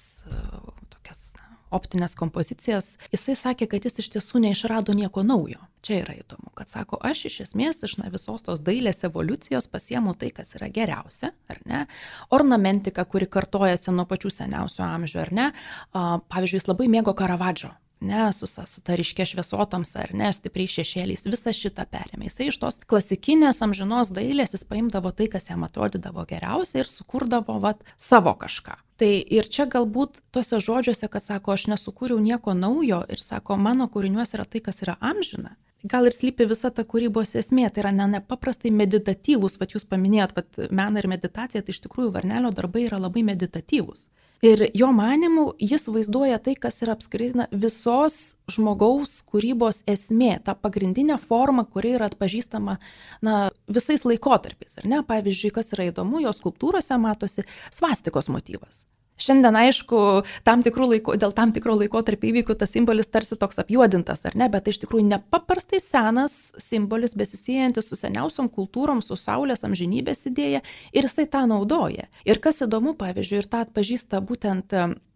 optinės 1.76 2.16
kompozicijas, 2.18 2.94
jisai 3.12 3.36
sakė, 3.38 3.68
kad 3.70 3.86
jis 3.86 4.00
iš 4.04 4.10
tiesų 4.16 4.42
neišrado 4.46 4.94
nieko 4.96 5.24
naujo. 5.26 5.60
Čia 5.84 5.98
yra 6.00 6.14
įdomu, 6.16 6.48
kad 6.56 6.70
sako, 6.72 6.96
aš 7.04 7.26
iš 7.28 7.40
esmės 7.44 7.82
iš 7.84 7.98
na, 8.00 8.08
visos 8.12 8.46
tos 8.46 8.62
dailės 8.64 9.04
evoliucijos 9.04 9.68
pasiemu 9.68 10.14
tai, 10.16 10.30
kas 10.32 10.54
yra 10.56 10.70
geriausia, 10.72 11.34
ar 11.52 11.60
ne? 11.68 11.84
Ornamentika, 12.32 13.04
kuri 13.04 13.28
kartojasi 13.28 13.92
nuo 13.92 14.08
pačių 14.08 14.32
seniausių 14.32 14.84
amžių, 14.88 15.22
ar 15.26 15.32
ne? 15.36 15.48
Pavyzdžiui, 15.92 16.62
jis 16.62 16.70
labai 16.72 16.88
mėgo 16.96 17.12
Karavadžo 17.18 17.74
ne, 18.00 18.32
su, 18.32 18.46
su 18.46 18.80
ta 18.84 18.96
ryškia 18.96 19.26
šviesotamsa 19.26 20.04
ar 20.04 20.14
ne, 20.16 20.30
stipriai 20.32 20.70
šešėliais, 20.70 21.26
visą 21.30 21.54
šitą 21.56 21.86
perėmė. 21.90 22.28
Jisai 22.28 22.48
iš 22.50 22.60
tos 22.62 22.80
klasikinės 22.90 23.62
amžinos 23.64 24.12
dailės 24.14 24.56
jis 24.56 24.66
paimdavo 24.68 25.12
tai, 25.16 25.28
kas 25.32 25.50
jam 25.50 25.66
atrodydavo 25.66 26.26
geriausia 26.28 26.82
ir 26.82 26.90
sukurdavo 26.90 27.58
vat, 27.64 27.82
savo 27.96 28.34
kažką. 28.38 28.76
Tai 29.00 29.10
ir 29.38 29.48
čia 29.50 29.66
galbūt 29.70 30.22
tuose 30.34 30.60
žodžiuose, 30.62 31.10
kad 31.10 31.24
sako, 31.24 31.56
aš 31.56 31.68
nesukūriau 31.72 32.20
nieko 32.22 32.54
naujo 32.54 33.02
ir 33.10 33.22
sako, 33.22 33.58
mano 33.58 33.88
kūriniuose 33.90 34.38
yra 34.38 34.46
tai, 34.46 34.62
kas 34.64 34.82
yra 34.86 34.98
amžina. 35.00 35.56
Gal 35.84 36.06
ir 36.08 36.14
slypi 36.16 36.46
visa 36.48 36.70
ta 36.72 36.80
kūrybos 36.88 37.34
esmė, 37.36 37.66
tai 37.68 37.82
yra 37.82 37.90
ne 37.92 38.06
nepaprastai 38.14 38.70
meditatyvus, 38.72 39.58
vad 39.60 39.74
jūs 39.74 39.84
paminėjot, 39.90 40.30
kad 40.32 40.60
meną 40.72 41.02
ir 41.02 41.08
meditacija, 41.12 41.60
tai 41.60 41.74
iš 41.74 41.82
tikrųjų 41.84 42.14
Varnelio 42.14 42.54
darbai 42.56 42.86
yra 42.86 43.02
labai 43.02 43.20
meditatyvus. 43.26 44.06
Ir 44.42 44.66
jo 44.76 44.90
manimu, 44.92 45.52
jis 45.58 45.86
vaizduoja 45.88 46.38
tai, 46.42 46.56
kas 46.60 46.82
yra 46.84 46.96
apskritai 46.98 47.46
visos 47.50 48.36
žmogaus 48.50 49.22
kūrybos 49.30 49.82
esmė, 49.88 50.36
ta 50.44 50.56
pagrindinė 50.58 51.16
forma, 51.22 51.64
kuri 51.64 51.94
yra 51.96 52.10
atpažįstama 52.10 52.78
na, 53.24 53.36
visais 53.68 54.04
laikotarpiais. 54.04 54.82
Pavyzdžiui, 54.84 55.54
kas 55.54 55.72
yra 55.76 55.88
įdomu, 55.92 56.20
jos 56.24 56.42
skulptūrose 56.42 56.98
matosi 57.00 57.46
svastikos 57.72 58.28
motyvas. 58.32 58.84
Šiandien, 59.14 59.54
aišku, 59.54 59.98
tam 60.42 60.62
laiko, 60.64 61.14
dėl 61.14 61.32
tam 61.32 61.52
tikro 61.54 61.76
laiko 61.78 62.02
tarp 62.02 62.24
įvykių 62.26 62.56
tas 62.58 62.72
simbolis 62.74 63.06
tarsi 63.06 63.38
toks 63.38 63.60
apjuodintas, 63.62 64.24
ar 64.26 64.34
ne, 64.34 64.48
bet 64.50 64.66
tai 64.66 64.74
iš 64.74 64.82
tikrųjų 64.82 65.06
nepaprastai 65.06 65.78
senas 65.78 66.52
simbolis, 66.58 67.14
besisėjantis 67.14 67.86
su 67.86 67.98
seniausiom 68.00 68.50
kultūrom, 68.50 69.02
su 69.06 69.14
Saulės 69.14 69.62
amžinybės 69.64 70.26
idėja 70.32 70.64
ir 70.90 71.06
jisai 71.06 71.28
tą 71.30 71.44
naudoja. 71.46 72.08
Ir 72.26 72.42
kas 72.42 72.64
įdomu, 72.66 72.96
pavyzdžiui, 72.98 73.44
ir 73.44 73.50
tą 73.50 73.62
atpažįsta 73.68 74.18
būtent 74.18 74.74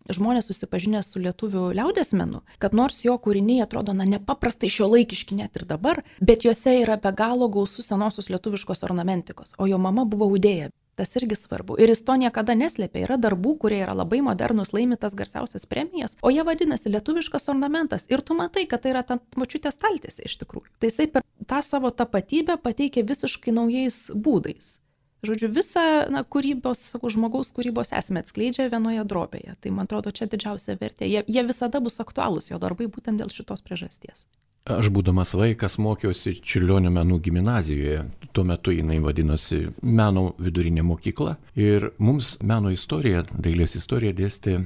žmonės 0.09 0.49
susipažinę 0.49 1.03
su 1.05 1.21
lietuvių 1.21 1.69
liaudės 1.77 2.15
menu, 2.17 2.43
kad 2.63 2.75
nors 2.77 3.03
jo 3.05 3.19
kūriniai 3.21 3.65
atrodo 3.65 3.95
na, 3.97 4.07
nepaprastai 4.09 4.71
šio 4.73 4.89
laikiški 4.95 5.37
net 5.39 5.59
ir 5.59 5.67
dabar, 5.69 6.03
bet 6.21 6.47
juose 6.47 6.79
yra 6.83 6.97
be 7.03 7.13
galo 7.13 7.51
gausus 7.53 7.91
senosios 7.91 8.31
lietuviškos 8.33 8.85
ornamentikos, 8.89 9.57
o 9.59 9.69
jo 9.69 9.79
mama 9.83 10.07
buvo 10.09 10.31
audėja. 10.31 10.71
Tas 10.99 11.15
irgi 11.15 11.37
svarbu. 11.39 11.77
Ir 11.79 11.93
jis 11.93 12.01
to 12.03 12.17
niekada 12.19 12.57
neslėpia. 12.59 13.05
Yra 13.07 13.17
darbų, 13.23 13.53
kurie 13.63 13.77
yra 13.85 13.95
labai 13.95 14.19
modernus, 14.27 14.73
laimėtas 14.75 15.15
garsiausias 15.15 15.69
premijas, 15.71 16.17
o 16.27 16.33
jie 16.35 16.43
vadinasi 16.43 16.91
lietuviškas 16.91 17.47
ornamentas. 17.53 18.09
Ir 18.11 18.25
tu 18.27 18.35
matai, 18.35 18.65
kad 18.67 18.83
tai 18.83 18.97
yra 18.97 19.05
ta 19.07 19.21
močiutė 19.39 19.71
staltėse 19.71 20.27
iš 20.27 20.35
tikrųjų. 20.43 20.73
Tai 20.83 20.91
jisai 20.91 21.07
per 21.15 21.23
tą 21.47 21.63
savo 21.63 21.93
tapatybę 21.95 22.59
pateikia 22.65 23.07
visiškai 23.07 23.55
naujais 23.55 24.09
būdais. 24.11 24.81
Žodžiu, 25.23 25.53
visą 25.55 25.85
na, 26.15 26.25
kūrybos, 26.27 26.83
sakau, 26.93 27.11
žmogaus 27.15 27.55
kūrybos 27.55 27.95
esmę 27.95 28.23
atskleidžia 28.23 28.69
vienoje 28.71 29.07
drobėje. 29.07 29.55
Tai 29.63 29.75
man 29.75 29.87
atrodo, 29.87 30.11
čia 30.15 30.27
didžiausia 30.31 30.75
vertė. 30.79 31.07
Jie, 31.11 31.23
jie 31.27 31.47
visada 31.47 31.79
bus 31.83 31.99
aktualūs, 32.03 32.51
jo 32.53 32.59
darbai 32.63 32.91
būtent 32.91 33.23
dėl 33.23 33.31
šitos 33.35 33.63
priežasties. 33.67 34.27
Aš 34.69 34.91
būdamas 34.93 35.31
vaikas 35.33 35.79
mokiausi 35.81 36.35
Čiurlionio 36.45 36.91
menų 36.93 37.19
gimnazijoje. 37.25 38.03
Tuo 38.37 38.45
metu 38.45 38.75
jinai 38.75 38.99
vadinosi 39.01 39.63
meno 39.83 40.35
vidurinė 40.37 40.85
mokykla. 40.85 41.39
Ir 41.57 41.89
mums 41.99 42.35
meno 42.45 42.69
istoriją, 42.75 43.25
dailės 43.33 43.79
istoriją 43.81 44.13
dėstė 44.19 44.59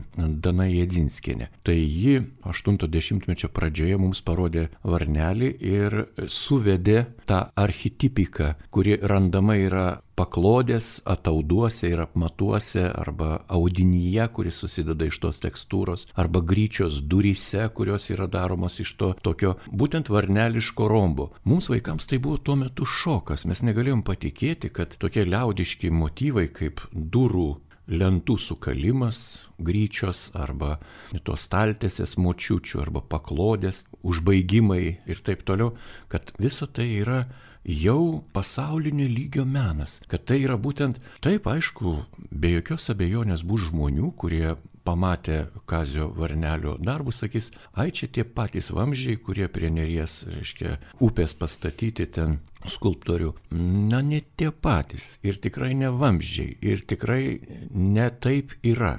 Dana 0.43 0.67
Jedzinskienė. 0.67 1.53
Tai 1.63 1.77
ji 1.79 2.19
80-mečio 2.43 3.53
pradžioje 3.55 4.01
mums 4.03 4.25
parodė 4.27 4.67
varnelį 4.83 5.53
ir 5.71 5.99
suvedė 6.27 7.05
tą 7.29 7.45
archetipiką, 7.55 8.57
kuri 8.75 8.99
randama 8.99 9.57
yra 9.61 9.87
paklodės 10.19 11.01
atauduose 11.09 11.91
ir 11.93 12.03
apmatuose 12.05 12.85
arba 12.89 13.43
audinyje, 13.53 14.27
kuris 14.37 14.61
susideda 14.63 15.09
iš 15.09 15.19
tos 15.25 15.41
tekstūros, 15.43 16.07
arba 16.19 16.43
gryčios 16.45 17.01
duryse, 17.09 17.65
kurios 17.77 18.11
yra 18.13 18.29
daromos 18.31 18.79
iš 18.83 18.95
to 19.01 19.13
tokio 19.25 19.57
būtent 19.73 20.13
varneliško 20.13 20.89
rombo. 20.91 21.31
Mums 21.49 21.71
vaikams 21.73 22.09
tai 22.11 22.21
buvo 22.23 22.39
tuo 22.39 22.59
metu 22.61 22.87
šokas, 22.89 23.47
mes 23.49 23.65
negalėjom 23.65 24.05
patikėti, 24.07 24.73
kad 24.73 24.97
tokie 25.01 25.25
liaudiški 25.29 25.93
motyvai 25.95 26.49
kaip 26.53 26.85
durų 26.93 27.51
lentų 27.93 28.37
sukalimas, 28.39 29.41
gryčios 29.63 30.31
arba 30.39 30.77
tos 31.27 31.47
staltėsės 31.49 32.17
močiučių 32.21 32.83
arba 32.83 33.03
paklodės, 33.03 33.85
užbaigimai 34.07 34.83
ir 35.07 35.23
taip 35.27 35.43
toliau, 35.47 35.75
kad 36.13 36.33
visa 36.39 36.67
tai 36.67 36.89
yra 37.01 37.25
jau 37.65 38.25
pasaulinio 38.33 39.07
lygio 39.09 39.45
menas, 39.45 40.01
kad 40.11 40.27
tai 40.27 40.43
yra 40.43 40.59
būtent, 40.59 40.99
taip 41.23 41.47
aišku, 41.47 41.95
be 42.31 42.57
jokios 42.57 42.91
abejonės 42.93 43.45
bus 43.47 43.69
žmonių, 43.71 44.13
kurie 44.19 44.57
pamatę 44.83 45.47
Kazio 45.67 46.09
Varnelio 46.17 46.77
darbus, 46.79 47.21
sakys, 47.23 47.51
ai 47.79 47.91
čia 47.95 48.09
tie 48.11 48.25
patys 48.25 48.73
vamzdžiai, 48.75 49.21
kurie 49.23 49.47
prie 49.49 49.71
neries, 49.71 50.23
reiškia, 50.27 50.77
upės 51.01 51.37
pastatyti 51.39 52.09
ten 52.11 52.41
skulptorių. 52.67 53.33
Na, 53.91 54.03
ne 54.03 54.23
tie 54.37 54.51
patys. 54.51 55.17
Ir 55.23 55.39
tikrai 55.43 55.73
ne 55.79 55.91
vamzdžiai. 55.91 56.59
Ir 56.67 56.83
tikrai 56.87 57.25
ne 57.71 58.11
taip 58.11 58.55
yra. 58.63 58.99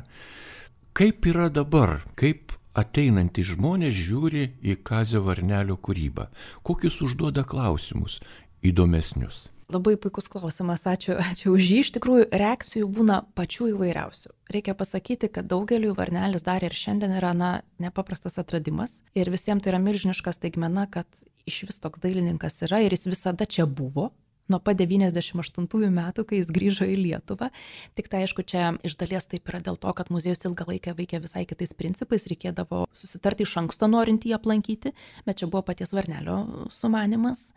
Kaip 0.94 1.26
yra 1.28 1.50
dabar, 1.50 2.02
kaip 2.20 2.54
ateinantys 2.78 3.52
žmonės 3.54 3.94
žiūri 3.94 4.44
į 4.66 4.78
Kazio 4.86 5.22
Varnelio 5.26 5.78
kūrybą, 5.78 6.28
kokius 6.66 7.00
užduoda 7.06 7.44
klausimus, 7.46 8.20
įdomesnius? 8.64 9.48
Labai 9.74 9.96
puikus 9.98 10.28
klausimas, 10.30 10.84
ačiū, 10.90 11.16
ačiū 11.18 11.54
už 11.56 11.70
jį. 11.72 11.78
Iš 11.86 11.92
tikrųjų, 11.96 12.26
reakcijų 12.36 12.88
būna 12.94 13.22
pačių 13.38 13.72
įvairiausių. 13.74 14.34
Reikia 14.54 14.76
pasakyti, 14.78 15.30
kad 15.34 15.48
daugeliu 15.50 15.96
varnelis 15.98 16.46
dar 16.46 16.66
ir 16.66 16.76
šiandien 16.78 17.16
yra 17.18 17.32
na, 17.38 17.52
nepaprastas 17.82 18.38
atradimas 18.42 19.02
ir 19.18 19.32
visiems 19.34 19.64
tai 19.64 19.74
yra 19.74 19.80
milžiniška 19.82 20.36
staigmena, 20.36 20.86
kad 20.92 21.08
iš 21.50 21.64
vis 21.70 21.82
toks 21.82 22.04
dailininkas 22.04 22.62
yra 22.68 22.84
ir 22.84 22.94
jis 22.94 23.08
visada 23.10 23.48
čia 23.50 23.66
buvo, 23.66 24.12
nuo 24.52 24.60
pat 24.64 24.78
98 24.80 25.92
metų, 25.94 26.26
kai 26.28 26.40
jis 26.42 26.52
grįžo 26.54 26.88
į 26.90 26.98
Lietuvą. 27.00 27.50
Tik 27.98 28.10
tai 28.12 28.24
aišku, 28.26 28.44
čia 28.48 28.74
iš 28.84 28.98
dalies 29.00 29.28
taip 29.30 29.48
yra 29.50 29.62
dėl 29.64 29.80
to, 29.80 29.94
kad 29.96 30.12
muziejus 30.14 30.44
ilgą 30.50 30.68
laiką 30.72 30.96
veikia 30.98 31.22
visai 31.24 31.46
kitais 31.50 31.76
principais, 31.78 32.28
reikėdavo 32.32 32.84
susitarti 32.94 33.48
iš 33.48 33.56
anksto 33.64 33.88
norint 33.92 34.28
jį 34.28 34.36
aplankyti, 34.38 34.94
bet 35.28 35.40
čia 35.40 35.48
buvo 35.48 35.64
paties 35.70 35.96
Varnelio 35.96 36.68
sumanimas. 36.74 37.52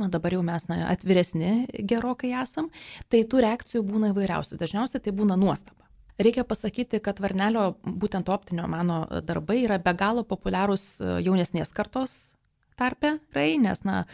Man 0.00 0.12
dabar 0.14 0.34
jau 0.34 0.42
mes 0.46 0.68
na, 0.70 0.82
atviresni 0.90 1.68
gerokai 1.78 2.34
esam. 2.42 2.70
Tai 3.08 3.22
tų 3.30 3.46
reakcijų 3.46 3.84
būna 3.86 4.12
įvairiausių. 4.14 4.58
Dažniausiai 4.60 5.02
tai 5.04 5.14
būna 5.14 5.38
nuostaba. 5.40 5.84
Reikia 6.18 6.44
pasakyti, 6.46 7.00
kad 7.02 7.18
Varnelio 7.18 7.72
būtent 7.82 8.28
optinio 8.30 8.68
mano 8.70 9.02
darbai 9.26 9.64
yra 9.64 9.80
be 9.82 9.94
galo 9.98 10.22
populiarūs 10.26 11.02
jaunesnės 11.26 11.74
kartos 11.74 12.34
tarpe 12.78 13.18
rai, 13.34 13.56
nes, 13.62 13.80
na, 13.86 14.04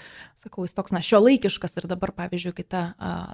sakau, 0.40 0.64
jis 0.64 0.74
toks, 0.76 0.92
na, 0.94 1.02
šio 1.04 1.20
laikiškas 1.24 1.78
ir 1.80 1.86
dabar, 1.90 2.12
pavyzdžiui, 2.16 2.52
kita 2.56 2.82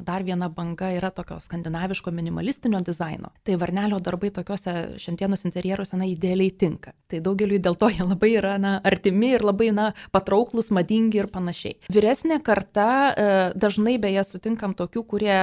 dar 0.07 0.25
viena 0.27 0.49
banga 0.53 0.91
yra 0.97 1.11
tokio 1.15 1.39
skandinaviško 1.43 2.13
minimalistinio 2.15 2.81
dizaino. 2.87 3.33
Tai 3.47 3.59
varnelio 3.61 3.99
darbai 4.03 4.31
tokiuose 4.35 4.75
šiandienos 5.03 5.47
interjeruose, 5.49 5.97
na, 5.99 6.09
idealiai 6.11 6.55
tinka. 6.55 6.95
Tai 7.11 7.21
daugeliu 7.25 7.61
dėl 7.63 7.79
to 7.79 7.91
jie 7.95 8.07
labai 8.07 8.33
yra, 8.39 8.57
na, 8.63 8.77
artimi 8.87 9.35
ir 9.37 9.47
labai, 9.47 9.71
na, 9.77 9.91
patrauklus, 10.15 10.73
madingi 10.75 11.23
ir 11.23 11.31
panašiai. 11.33 11.79
Vyresnė 11.93 12.41
karta 12.47 12.89
e, 13.11 13.29
dažnai 13.59 13.97
beje 14.03 14.25
sutinkam 14.27 14.75
tokių, 14.79 15.05
kurie 15.11 15.37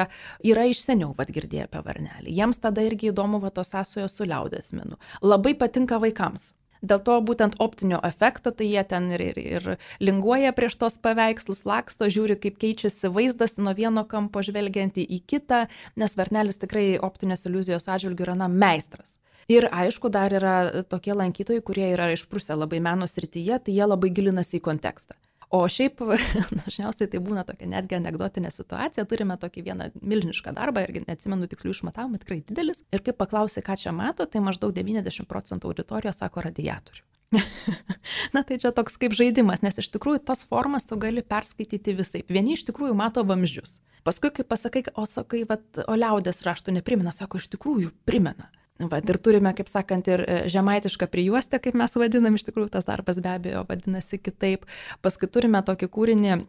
yra 0.44 0.68
iš 0.70 0.84
seniau, 0.84 1.14
vad 1.18 1.32
girdėję 1.34 1.68
apie 1.70 1.84
varnelį. 1.86 2.34
Jiems 2.34 2.60
tada 2.64 2.84
irgi 2.86 3.12
įdomu 3.12 3.40
va 3.44 3.54
tos 3.56 3.74
sąsojos 3.74 4.20
su 4.20 4.28
liaudės 4.28 4.74
minu. 4.76 5.00
Labai 5.24 5.56
patinka 5.60 6.00
vaikams 6.04 6.52
Dėl 6.84 7.00
to 7.08 7.16
būtent 7.24 7.56
optinio 7.64 8.02
efekto, 8.04 8.52
tai 8.52 8.68
jie 8.68 8.84
ten 8.84 9.08
ir, 9.16 9.24
ir, 9.24 9.40
ir 9.40 9.68
linguoja 10.04 10.52
prieš 10.56 10.76
tos 10.82 11.00
paveikslus, 11.00 11.64
laksto, 11.70 12.10
žiūri, 12.12 12.36
kaip 12.44 12.60
keičiasi 12.60 13.12
vaizdas 13.14 13.56
nuo 13.58 13.72
vieno 13.78 14.04
kampo 14.04 14.44
žvelgiant 14.44 15.00
į 15.00 15.22
kitą, 15.24 15.66
nes 15.96 16.18
Vernelis 16.20 16.60
tikrai 16.60 16.98
optinės 17.00 17.48
iliuzijos 17.48 17.88
atžvilgių 17.88 18.28
yra 18.28 18.40
na, 18.44 18.52
meistras. 18.52 19.18
Ir 19.52 19.68
aišku, 19.72 20.12
dar 20.12 20.32
yra 20.36 20.84
tokie 20.88 21.16
lankytojai, 21.16 21.64
kurie 21.64 21.90
yra 21.96 22.12
išprusę 22.14 22.56
labai 22.56 22.80
meno 22.84 23.08
srityje, 23.08 23.60
tai 23.66 23.76
jie 23.76 23.88
labai 23.88 24.12
gilinasi 24.16 24.60
į 24.60 24.66
kontekstą. 24.68 25.16
O 25.54 25.62
šiaip 25.70 26.02
dažniausiai 26.64 27.10
tai 27.12 27.20
būna 27.22 27.44
tokia 27.46 27.68
netgi 27.70 28.00
anegdotinė 28.00 28.50
situacija. 28.54 29.06
Turime 29.10 29.38
tokį 29.38 29.66
vieną 29.68 29.90
milžinišką 30.02 30.56
darbą, 30.58 30.82
irgi 30.88 31.04
neatsimenu 31.06 31.46
tikslių 31.52 31.76
išmatavimų, 31.76 32.22
tikrai 32.24 32.40
didelis. 32.48 32.82
Ir 32.96 33.04
kai 33.06 33.14
paklausai, 33.18 33.62
ką 33.66 33.78
čia 33.78 33.94
mato, 33.94 34.26
tai 34.26 34.42
maždaug 34.42 34.74
90 34.74 35.30
procentų 35.30 35.70
auditorijos 35.70 36.24
sako 36.24 36.48
radiatorių. 36.48 37.06
Na 38.36 38.42
tai 38.42 38.58
čia 38.62 38.74
toks 38.74 38.98
kaip 39.02 39.14
žaidimas, 39.18 39.62
nes 39.66 39.78
iš 39.82 39.92
tikrųjų 39.94 40.24
tas 40.26 40.42
formas 40.50 40.90
tu 40.90 40.98
gali 41.02 41.22
perskaityti 41.26 41.96
visai. 42.02 42.24
Vieni 42.30 42.58
iš 42.58 42.66
tikrųjų 42.70 42.98
mato 42.98 43.22
vamzdžius. 43.26 43.78
Paskui, 44.04 44.34
kai 44.36 44.44
pasakai, 44.44 44.84
o 44.98 45.06
sakai, 45.08 45.46
vat, 45.50 45.64
o 45.86 45.94
liaudės 45.96 46.42
raštų 46.44 46.80
neprimena, 46.80 47.14
sako, 47.16 47.40
iš 47.40 47.48
tikrųjų 47.54 47.94
primena. 48.10 48.50
Vat, 48.82 49.06
ir 49.06 49.20
turime, 49.22 49.52
kaip 49.54 49.70
sakant, 49.70 50.08
ir 50.10 50.24
e, 50.26 50.38
žemaitišką 50.50 51.06
prijuostę, 51.14 51.60
kaip 51.62 51.76
mes 51.78 51.94
vadinam, 52.00 52.34
iš 52.34 52.48
tikrųjų 52.48 52.72
tas 52.74 52.88
darbas 52.88 53.20
be 53.22 53.30
abejo 53.30 53.62
vadinasi 53.70 54.18
kitaip. 54.18 54.66
Paskui 55.06 55.30
turime 55.30 55.62
tokį 55.66 55.90
kūrinį 55.94 56.40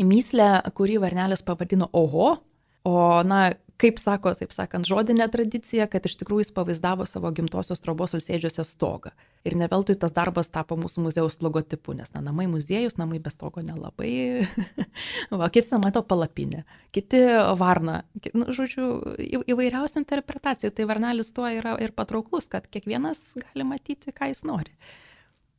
myslę, 0.00 0.48
kurį 0.76 0.96
Varnelis 1.04 1.44
pavadino 1.44 1.90
Oho, 1.92 2.30
o, 2.88 2.96
na, 3.28 3.42
kaip 3.80 4.00
sako, 4.00 4.32
taip 4.38 4.52
sakant, 4.56 4.88
žodinė 4.88 5.26
tradicija, 5.32 5.86
kad 5.90 6.06
iš 6.08 6.16
tikrųjų 6.20 6.46
jis 6.46 6.52
pavaizdavo 6.56 7.06
savo 7.08 7.30
gimtosios 7.36 7.82
trobos 7.84 8.16
alsėdžiuose 8.16 8.64
stogą. 8.64 9.12
Ir 9.46 9.54
ne 9.58 9.68
veltui 9.70 9.94
tas 10.00 10.14
darbas 10.16 10.50
tapo 10.50 10.78
mūsų 10.80 11.04
muziejaus 11.04 11.38
logotipu, 11.44 11.94
nes 11.94 12.12
na, 12.14 12.22
namai 12.24 12.48
muziejus, 12.50 12.96
namai 12.98 13.20
be 13.22 13.30
stogo 13.30 13.62
nelabai. 13.62 14.10
Va, 15.40 15.50
kiti 15.54 15.80
mato 15.82 16.02
palapinę, 16.02 16.64
kiti 16.96 17.22
varna. 17.60 18.00
Nu, 18.34 18.48
žodžiu, 18.56 18.88
įvairiausių 19.44 20.02
interpretacijų. 20.02 20.72
Tai 20.76 20.88
varnelis 20.90 21.30
tuo 21.36 21.46
yra 21.52 21.76
ir 21.82 21.94
patrauklus, 21.96 22.48
kad 22.52 22.66
kiekvienas 22.70 23.36
gali 23.44 23.68
matyti, 23.68 24.14
ką 24.16 24.32
jis 24.32 24.42
nori. 24.48 24.72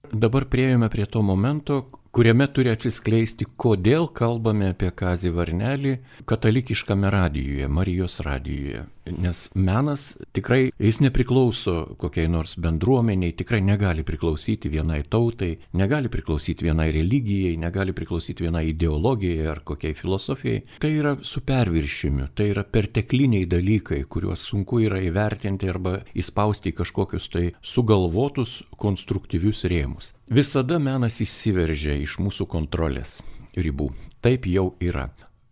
Dabar 0.08 0.46
prieėjome 0.48 0.88
prie 0.92 1.06
to 1.10 1.22
momento, 1.26 1.82
kuriame 2.18 2.48
turi 2.50 2.72
atsiskleisti, 2.74 3.46
kodėl 3.62 4.08
kalbame 4.18 4.72
apie 4.74 4.88
Kazį 4.90 5.30
Varnelį 5.36 5.92
katalikiškame 6.26 7.12
radijoje, 7.14 7.68
Marijos 7.70 8.18
radijoje. 8.26 8.88
Nes 9.22 9.44
menas 9.54 10.08
tikrai, 10.36 10.72
jis 10.82 10.98
nepriklauso 11.06 11.76
kokiai 12.02 12.32
nors 12.32 12.56
bendruomeniai, 12.58 13.36
tikrai 13.38 13.62
negali 13.62 14.02
priklausyti 14.08 14.74
vienai 14.74 15.04
tautai, 15.06 15.52
negali 15.78 16.10
priklausyti 16.10 16.66
vienai 16.66 16.90
religijai, 16.98 17.54
negali 17.62 17.94
priklausyti 17.94 18.48
vienai 18.48 18.66
ideologijai 18.74 19.48
ar 19.54 19.62
kokiai 19.62 19.94
filosofijai. 19.94 20.66
Tai 20.82 20.94
yra 20.98 21.16
su 21.22 21.46
perviršimiu, 21.46 22.32
tai 22.34 22.50
yra 22.56 22.66
pertekliniai 22.66 23.46
dalykai, 23.46 24.02
kuriuos 24.10 24.50
sunku 24.50 24.82
yra 24.90 25.06
įvertinti 25.06 25.70
arba 25.70 26.00
įspausti 26.18 26.74
į 26.74 26.80
kažkokius 26.82 27.30
tai 27.30 27.50
sugalvotus 27.62 28.64
konstruktyvius 28.74 29.68
rėmus. 29.70 30.17
Visada 30.28 30.76
menas 30.76 31.22
įsiveržia 31.24 31.94
iš 32.04 32.18
mūsų 32.20 32.50
kontrolės 32.52 33.22
ribų. 33.56 33.94
Taip 34.20 34.44
jau 34.52 34.74
yra. 34.84 35.06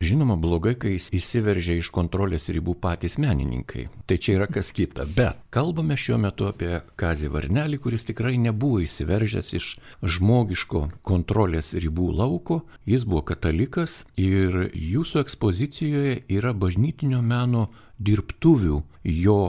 Žinoma, 0.04 0.36
blogai, 0.36 0.74
kai 0.76 0.90
jis 0.98 1.06
įsiveržia 1.16 1.78
iš 1.80 1.88
kontrolės 1.96 2.50
ribų 2.52 2.74
patys 2.84 3.16
menininkai. 3.16 3.86
Tai 4.04 4.18
čia 4.20 4.34
yra 4.36 4.50
kas 4.52 4.74
kita. 4.76 5.06
Bet 5.16 5.40
kalbame 5.56 5.96
šiuo 5.96 6.18
metu 6.20 6.50
apie 6.50 6.82
Kazį 7.00 7.32
Varnelį, 7.32 7.80
kuris 7.86 8.04
tikrai 8.10 8.36
nebuvo 8.36 8.82
įsiveržęs 8.84 9.54
iš 9.56 9.72
žmogiško 10.04 10.84
kontrolės 11.08 11.72
ribų 11.80 12.10
lauko. 12.20 12.60
Jis 12.84 13.08
buvo 13.08 13.24
katalikas 13.32 14.02
ir 14.20 14.74
jūsų 14.76 15.24
ekspozicijoje 15.24 16.20
yra 16.36 16.52
bažnytinio 16.52 17.24
meno 17.24 17.70
dirbtuvių 18.04 18.84
jo 19.24 19.40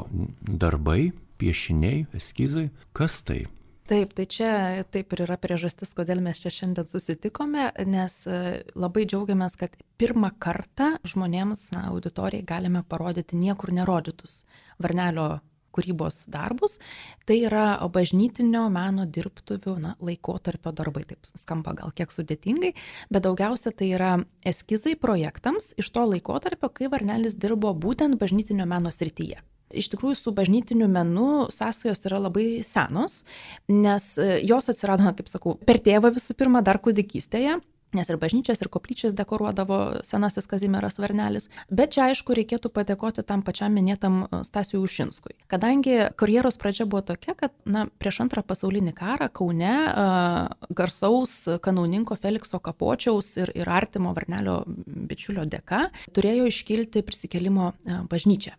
darbai, 0.47 1.11
piešiniai, 1.43 2.07
eskizai. 2.15 2.69
Kas 2.95 3.25
tai? 3.27 3.49
Taip, 3.87 4.17
tai 4.19 4.25
čia 4.27 4.51
taip 4.91 5.13
ir 5.15 5.21
yra 5.29 5.37
priežastis, 5.39 5.93
kodėl 5.95 6.19
mes 6.25 6.41
čia 6.43 6.51
šiandien 6.51 6.89
susitikome, 6.91 7.69
nes 7.87 8.17
e, 8.27 8.39
labai 8.75 9.05
džiaugiamės, 9.07 9.55
kad 9.61 9.77
pirmą 10.01 10.33
kartą 10.43 10.97
žmonėms, 11.07 11.69
auditorijai 11.85 12.43
galime 12.49 12.83
parodyti 12.83 13.39
niekur 13.39 13.71
nerodytus 13.77 14.41
Varnelio 14.83 15.29
kūrybos 15.77 16.25
darbus. 16.33 16.81
Tai 17.29 17.39
yra 17.47 17.67
bažnytinio 17.93 18.67
meno 18.75 19.07
dirbtuvių 19.07 19.79
na, 19.85 19.95
laikotarpio 20.03 20.73
darbai. 20.75 21.05
Taip 21.07 21.29
skamba 21.39 21.77
gal 21.79 21.95
kiek 21.95 22.11
sudėtingai, 22.11 22.73
bet 23.13 23.27
daugiausia 23.27 23.71
tai 23.71 23.93
yra 23.95 24.17
eskizai 24.43 24.97
projektams 24.99 25.77
iš 25.79 25.93
to 25.95 26.09
laikotarpio, 26.11 26.73
kai 26.75 26.91
Varnelis 26.91 27.39
dirbo 27.39 27.71
būtent 27.77 28.19
bažnytinio 28.19 28.67
meno 28.67 28.91
srityje. 28.91 29.45
Iš 29.75 29.89
tikrųjų, 29.95 30.15
su 30.19 30.33
bažnytiniu 30.35 30.87
menu 30.91 31.47
sąsajos 31.51 32.05
yra 32.07 32.21
labai 32.29 32.63
senos, 32.67 33.25
nes 33.71 34.13
e, 34.19 34.37
jos 34.47 34.71
atsirado, 34.71 35.09
kaip 35.19 35.31
sakau, 35.31 35.57
per 35.67 35.81
tėvą 35.83 36.13
visų 36.15 36.37
pirma, 36.39 36.63
dar 36.63 36.79
kūdikystėje. 36.83 37.59
Nes 37.95 38.09
ir 38.11 38.19
bažnyčias, 38.19 38.59
ir 38.61 38.69
koplyčias 38.69 39.15
dekoruodavo 39.17 40.03
senasis 40.05 40.49
Kazimieras 40.51 40.99
Varnelis. 40.99 41.47
Bet 41.71 41.95
čia 41.95 42.09
aišku 42.11 42.35
reikėtų 42.35 42.69
padėkoti 42.75 43.23
tam 43.25 43.45
pačiam 43.47 43.73
minėtam 43.79 44.25
e, 44.27 44.41
Stasiui 44.47 44.83
Ušinskui. 44.85 45.35
Kadangi 45.51 45.97
karjeros 46.19 46.59
pradžia 46.61 46.87
buvo 46.87 47.03
tokia, 47.11 47.35
kad 47.39 47.55
na, 47.65 47.87
prieš 47.99 48.21
antrą 48.27 48.45
pasaulinį 48.47 48.93
karą 48.99 49.31
Kaune 49.35 49.73
uh, 49.87 50.69
garsaus 50.77 51.39
kanauninko 51.63 52.19
Felikso 52.21 52.61
Kapočiaus 52.63 53.33
ir, 53.41 53.55
ir 53.59 53.71
artimo 53.71 54.13
Varnelio 54.15 54.61
bičiulio 54.67 55.47
dėka 55.47 55.87
turėjo 56.15 56.51
iškilti 56.51 57.03
prisikelimo 57.07 57.73
bažnyčia 58.11 58.57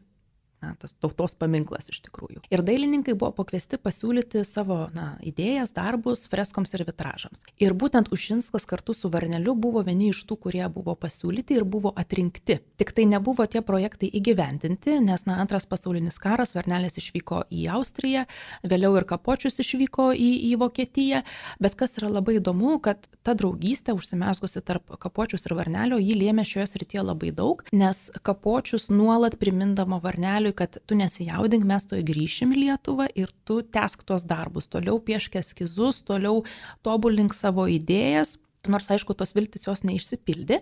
na, 0.62 0.74
tas 0.80 0.94
tautos 0.98 1.36
paminklas 1.38 1.90
iš 1.92 2.02
tikrųjų. 2.08 2.42
Ir 2.54 2.64
dailininkai 2.66 3.14
buvo 3.18 3.32
pakviesti 3.38 3.78
pasiūlyti 3.82 4.44
savo 4.48 4.88
na, 4.96 5.16
idėjas, 5.26 5.74
darbus 5.76 6.26
freskoms 6.32 6.74
ir 6.74 6.84
vitražams. 6.88 7.44
Ir 7.62 7.76
būtent 7.78 8.10
Ušinskas 8.14 8.66
kartu 8.70 8.96
su 8.98 9.12
Varneliu 9.14 9.54
buvo 9.56 9.84
vieni 9.86 10.10
iš 10.12 10.24
tų, 10.28 10.40
kurie 10.48 10.64
buvo 10.74 10.96
pasiūlyti 10.98 11.58
ir 11.60 11.66
buvo 11.68 11.94
atrinkti. 11.96 12.60
Tik 12.82 12.94
tai 12.98 13.06
nebuvo 13.10 13.46
tie 13.46 13.62
projektai 13.66 14.10
įgyvendinti, 14.20 14.98
nes 15.06 15.28
na, 15.30 15.38
antras 15.44 15.70
pasaulinis 15.70 16.18
karas, 16.22 16.56
Varnelis 16.58 16.98
išvyko 17.02 17.44
į 17.54 17.68
Austriją, 17.78 18.26
vėliau 18.66 18.96
ir 18.98 19.08
Kapočius 19.10 19.62
išvyko 19.64 20.10
į, 20.18 20.32
į 20.50 20.56
Vokietiją, 20.64 21.24
bet 21.62 21.78
kas 21.80 21.98
yra 22.02 22.12
labai 22.18 22.40
įdomu, 22.42 22.78
kad 22.84 23.06
ta 23.26 23.38
draugystė 23.38 23.94
užsimesgusi 23.98 24.64
tarp 24.66 24.98
Kapočius 25.02 25.46
ir 25.46 25.58
Varnelio 25.58 26.02
jį 26.02 26.18
lėmė 26.18 26.46
šioje 26.48 26.72
srityje 26.74 27.06
labai 27.06 27.32
daug, 27.36 27.62
nes 27.76 28.08
Kapočius 28.26 28.90
nuolat 28.90 29.38
primindavo 29.42 30.02
Varnelio 30.04 30.48
kad 30.58 30.80
tu 30.90 30.98
nesijaudink, 30.98 31.66
mes 31.68 31.86
tuoj 31.90 32.04
grįšim 32.08 32.54
į 32.56 32.64
Lietuvą 32.66 33.08
ir 33.20 33.32
tu 33.48 33.62
tesk 33.62 34.04
tuos 34.08 34.26
darbus, 34.28 34.70
toliau 34.72 35.00
piešk 35.04 35.40
eskizus, 35.42 36.02
toliau 36.08 36.44
tobulink 36.86 37.38
savo 37.38 37.68
idėjas. 37.72 38.38
Nors, 38.68 38.90
aišku, 38.92 39.16
tos 39.16 39.32
viltis 39.32 39.64
jos 39.64 39.86
neišsipildė, 39.88 40.58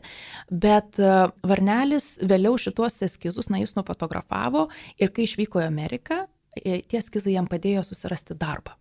bet 0.52 1.00
e, 1.02 1.12
Varnelis 1.48 2.20
vėliau 2.22 2.60
šituos 2.62 3.00
eskizus, 3.08 3.50
na, 3.50 3.58
jis 3.64 3.74
nufotografavo 3.80 4.68
ir 5.02 5.10
kai 5.16 5.26
išvyko 5.26 5.64
į 5.64 5.66
Ameriką, 5.72 6.20
e, 6.60 6.84
tie 6.86 7.02
eskizai 7.02 7.40
jam 7.40 7.50
padėjo 7.50 7.82
susirasti 7.88 8.38
darbą. 8.38 8.76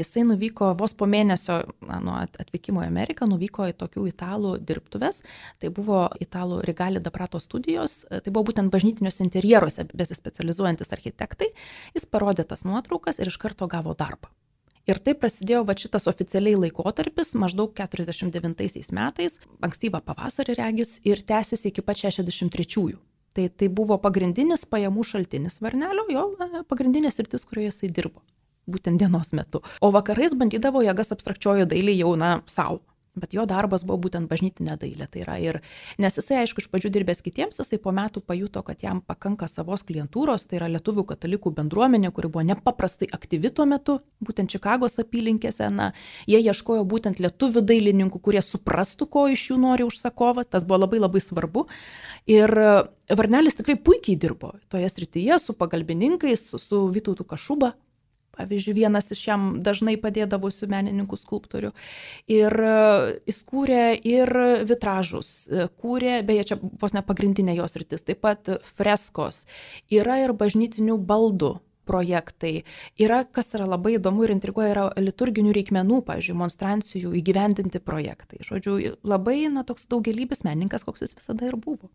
Jisai 0.00 0.22
nuvyko 0.24 0.70
vos 0.80 0.94
po 0.96 1.04
mėnesio 1.10 1.58
na, 1.84 1.98
nuo 2.00 2.16
atvykimo 2.24 2.80
į 2.80 2.88
Ameriką, 2.88 3.26
nuvyko 3.28 3.66
į 3.68 3.76
tokių 3.82 4.06
italų 4.08 4.54
dirbtuves. 4.64 5.20
Tai 5.60 5.70
buvo 5.76 6.06
italų 6.24 6.62
Rigali 6.64 7.02
Daprato 7.04 7.40
studijos, 7.42 8.02
tai 8.08 8.32
buvo 8.32 8.48
būtent 8.48 8.72
bažnytiniuose 8.72 9.26
interjeruose 9.26 9.84
besispecializuojantis 9.92 10.94
architektai. 10.96 11.50
Jis 11.96 12.08
parodė 12.08 12.48
tas 12.48 12.64
nuotraukas 12.64 13.20
ir 13.20 13.28
iš 13.28 13.36
karto 13.42 13.68
gavo 13.68 13.92
darbą. 13.92 14.32
Ir 14.88 14.98
taip 15.04 15.20
prasidėjo 15.20 15.60
va 15.68 15.76
šitas 15.76 16.08
oficialiai 16.08 16.56
laikotarpis 16.64 17.34
maždaug 17.38 17.76
49 17.76 18.90
metais, 18.96 19.36
ankstyvą 19.60 20.00
pavasarį 20.06 20.56
regis 20.62 20.96
ir 21.04 21.20
tęsiasi 21.20 21.68
iki 21.68 21.84
pat 21.84 22.00
63-ųjų. 22.00 22.96
Tai, 23.36 23.46
tai 23.52 23.68
buvo 23.68 24.00
pagrindinis 24.02 24.64
pajamų 24.66 25.04
šaltinis 25.06 25.60
Varnelio, 25.62 26.08
jo 26.10 26.24
pagrindinės 26.72 27.20
rytis, 27.20 27.44
kurioje 27.46 27.70
jisai 27.70 27.92
dirbo 28.00 28.24
būtent 28.72 29.00
dienos 29.02 29.34
metu. 29.36 29.64
O 29.80 29.92
vakarais 29.94 30.36
bandydavo 30.38 30.84
jėgas 30.86 31.12
abstrakčiojo 31.16 31.68
dailį 31.70 31.98
jau, 32.00 32.14
na, 32.20 32.38
savo. 32.50 32.80
Bet 33.18 33.32
jo 33.34 33.42
darbas 33.48 33.82
buvo 33.82 33.98
būtent 34.06 34.30
bažnytinė 34.30 34.76
dailė. 34.78 35.08
Tai 35.10 35.22
yra 35.24 35.36
ir, 35.42 35.56
nes 35.98 36.14
jisai, 36.14 36.44
aišku, 36.44 36.62
iš 36.62 36.68
pradžių 36.70 36.92
dirbęs 36.94 37.20
kitiems, 37.26 37.58
jisai 37.58 37.80
po 37.82 37.90
metų 37.94 38.22
pajuto, 38.22 38.62
kad 38.62 38.84
jam 38.84 39.00
pakanka 39.02 39.48
savos 39.50 39.82
klientūros, 39.88 40.46
tai 40.46 40.60
yra 40.60 40.68
lietuvių 40.76 41.04
katalikų 41.08 41.50
bendruomenė, 41.56 42.12
kuri 42.14 42.30
buvo 42.30 42.44
nepaprastai 42.46 43.10
aktyvi 43.10 43.50
tuo 43.50 43.66
metu, 43.66 43.98
būtent 44.22 44.54
Čikagos 44.54 45.00
apylinkėse. 45.02 45.66
Na, 45.74 45.90
jie 46.30 46.38
ieškojo 46.38 46.86
būtent 46.86 47.18
lietuvių 47.18 47.64
dailininkų, 47.66 48.22
kurie 48.22 48.44
suprastų, 48.46 49.10
ko 49.10 49.26
iš 49.34 49.50
jų 49.50 49.58
nori 49.66 49.90
užsakovas. 49.90 50.46
Tas 50.46 50.64
buvo 50.68 50.84
labai 50.84 51.02
labai 51.02 51.24
svarbu. 51.24 51.66
Ir 52.30 52.54
Varnelis 53.10 53.58
tikrai 53.58 53.74
puikiai 53.74 54.14
dirbo 54.22 54.54
toje 54.70 54.86
srityje 54.86 55.42
su 55.42 55.58
pagalbininkais, 55.58 56.46
su, 56.52 56.62
su 56.62 56.86
Vytautu 56.94 57.26
Kašuba, 57.26 57.74
pavyzdžiui, 58.40 58.76
vienas 58.80 59.10
iš 59.14 59.22
jam 59.28 59.46
dažnai 59.64 59.96
padėdavusių 60.00 60.70
menininkų 60.72 61.20
skulptorių. 61.20 61.72
Ir 62.32 62.58
e, 62.66 62.74
jis 63.30 63.40
kūrė 63.48 63.84
ir 63.94 64.34
vitražus, 64.68 65.32
e, 65.48 65.68
kūrė, 65.80 66.20
beje, 66.26 66.50
čia 66.52 66.60
vos 66.60 66.96
ne 66.96 67.04
pagrindinė 67.06 67.58
jos 67.60 67.78
rytis, 67.80 68.04
taip 68.06 68.22
pat 68.24 68.52
freskos, 68.76 69.44
yra 69.92 70.22
ir 70.24 70.36
bažnytinių 70.36 70.98
baldų 70.98 71.58
projektai. 71.90 72.62
Yra, 73.00 73.24
kas 73.26 73.50
yra 73.58 73.66
labai 73.66 73.96
įdomu 73.98 74.24
ir 74.26 74.34
intriguoja, 74.36 74.72
yra 74.74 74.84
liturginių 75.00 75.54
reikmenų, 75.56 76.02
pavyzdžiui, 76.06 76.38
monstrancijų 76.38 77.14
įgyvendinti 77.18 77.82
projektai. 77.82 78.42
Žodžiu, 78.46 78.76
labai, 79.02 79.42
na, 79.52 79.64
toks 79.66 79.88
daugelybis 79.90 80.44
menininkas, 80.46 80.86
koks 80.86 81.02
jis 81.06 81.16
visada 81.18 81.48
ir 81.48 81.58
buvo. 81.58 81.90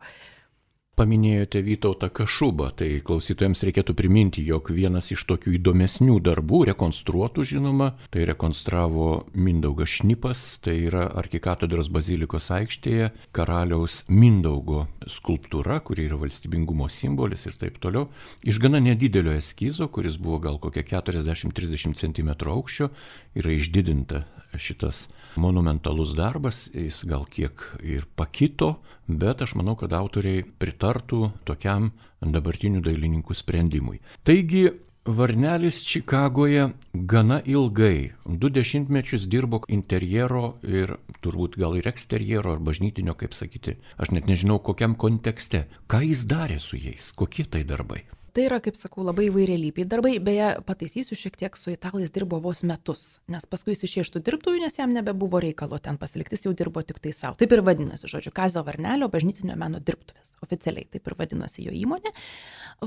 Paminėjote 0.96 1.60
Vytautą 1.60 2.08
Kašubą, 2.08 2.70
tai 2.80 3.02
klausytojams 3.04 3.66
reikėtų 3.68 3.92
priminti, 4.00 4.40
jog 4.48 4.70
vienas 4.72 5.10
iš 5.12 5.26
tokių 5.28 5.58
įdomesnių 5.58 6.22
darbų, 6.24 6.62
rekonstruotų 6.70 7.44
žinoma, 7.50 7.90
tai 8.16 8.24
rekonstravo 8.30 9.26
Mindaugas 9.36 9.92
Šnipas, 9.98 10.44
tai 10.64 10.78
yra 10.86 11.10
arkikatedros 11.20 11.90
bazilikos 11.92 12.48
aikštėje 12.56 13.10
karaliaus 13.36 14.06
Mindaugo 14.08 14.86
skulptūra, 15.04 15.82
kuri 15.84 16.08
yra 16.08 16.22
valstybingumo 16.22 16.88
simbolis 16.88 17.44
ir 17.52 17.60
taip 17.60 17.82
toliau. 17.84 18.08
Iš 18.48 18.62
gana 18.64 18.80
nedidelio 18.80 19.36
eskizo, 19.36 19.90
kuris 19.92 20.16
buvo 20.16 20.40
gal 20.48 20.62
kokia 20.64 20.88
40-30 20.96 22.00
cm 22.06 22.32
aukščio, 22.56 22.88
yra 23.36 23.52
išdidinta 23.52 24.24
šitas 24.62 25.06
monumentalus 25.36 26.16
darbas, 26.16 26.66
jis 26.74 27.04
gal 27.08 27.26
kiek 27.30 27.62
ir 27.84 28.08
pakito, 28.16 28.80
bet 29.08 29.44
aš 29.46 29.56
manau, 29.60 29.76
kad 29.80 29.94
autoriai 29.94 30.44
pritartų 30.44 31.32
tokiam 31.48 31.92
dabartinių 32.22 32.82
dailininkų 32.86 33.36
sprendimui. 33.36 34.02
Taigi, 34.26 34.70
Varnelis 35.06 35.84
Čikagoje 35.86 36.70
gana 36.94 37.38
ilgai, 37.46 38.14
du 38.26 38.50
dešimtmečius 38.50 39.28
dirbo 39.30 39.60
interjero 39.70 40.56
ir 40.66 40.96
turbūt 41.22 41.60
gal 41.62 41.78
ir 41.78 41.86
eksterjero 41.92 42.56
ar 42.56 42.64
bažnytinio, 42.66 43.14
kaip 43.14 43.38
sakyti, 43.38 43.78
aš 44.02 44.16
net 44.18 44.26
nežinau 44.26 44.58
kokiam 44.58 44.98
kontekste. 44.98 45.68
Ką 45.86 46.02
jis 46.08 46.26
darė 46.26 46.58
su 46.58 46.82
jais, 46.82 47.12
kokie 47.14 47.46
tai 47.46 47.62
darbai? 47.70 48.02
Tai 48.36 48.44
yra, 48.50 48.58
kaip 48.60 48.76
sakau, 48.76 49.00
labai 49.08 49.30
įvairialypiai 49.30 49.88
darbai. 49.88 50.18
Beje, 50.20 50.50
pataisysiu 50.68 51.16
šiek 51.16 51.38
tiek 51.40 51.54
su 51.56 51.72
italais 51.72 52.12
dirbo 52.12 52.42
vos 52.44 52.66
metus, 52.68 53.22
nes 53.32 53.48
paskui 53.48 53.72
jis 53.72 53.86
išėjo 53.88 54.04
iš 54.04 54.12
tų 54.12 54.22
dirbtųjų, 54.28 54.60
nes 54.66 54.76
jam 54.76 54.92
nebebuvo 54.92 55.40
reikalo 55.40 55.80
ten 55.80 55.96
pasilikti, 56.02 56.36
jis 56.36 56.50
jau 56.50 56.52
dirbo 56.60 56.84
tik 56.84 57.00
tai 57.00 57.14
savo. 57.16 57.40
Taip 57.40 57.56
ir 57.56 57.64
vadinasi, 57.64 58.10
žodžiu, 58.12 58.34
Kazio 58.36 58.66
Varnelio 58.68 59.08
bažnytinio 59.14 59.56
meno 59.56 59.80
dirbtuvės. 59.80 60.36
Oficialiai 60.44 60.84
taip 60.92 61.08
ir 61.08 61.16
vadinosi 61.16 61.70
jo 61.70 61.78
įmonė. 61.80 62.12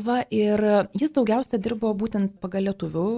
Va, 0.05 0.21
ir 0.29 0.61
jis 1.01 1.17
daugiausia 1.17 1.57
dirbo 1.65 1.95
būtent 1.97 2.37
pagal 2.45 2.69
lietuvių 2.69 3.09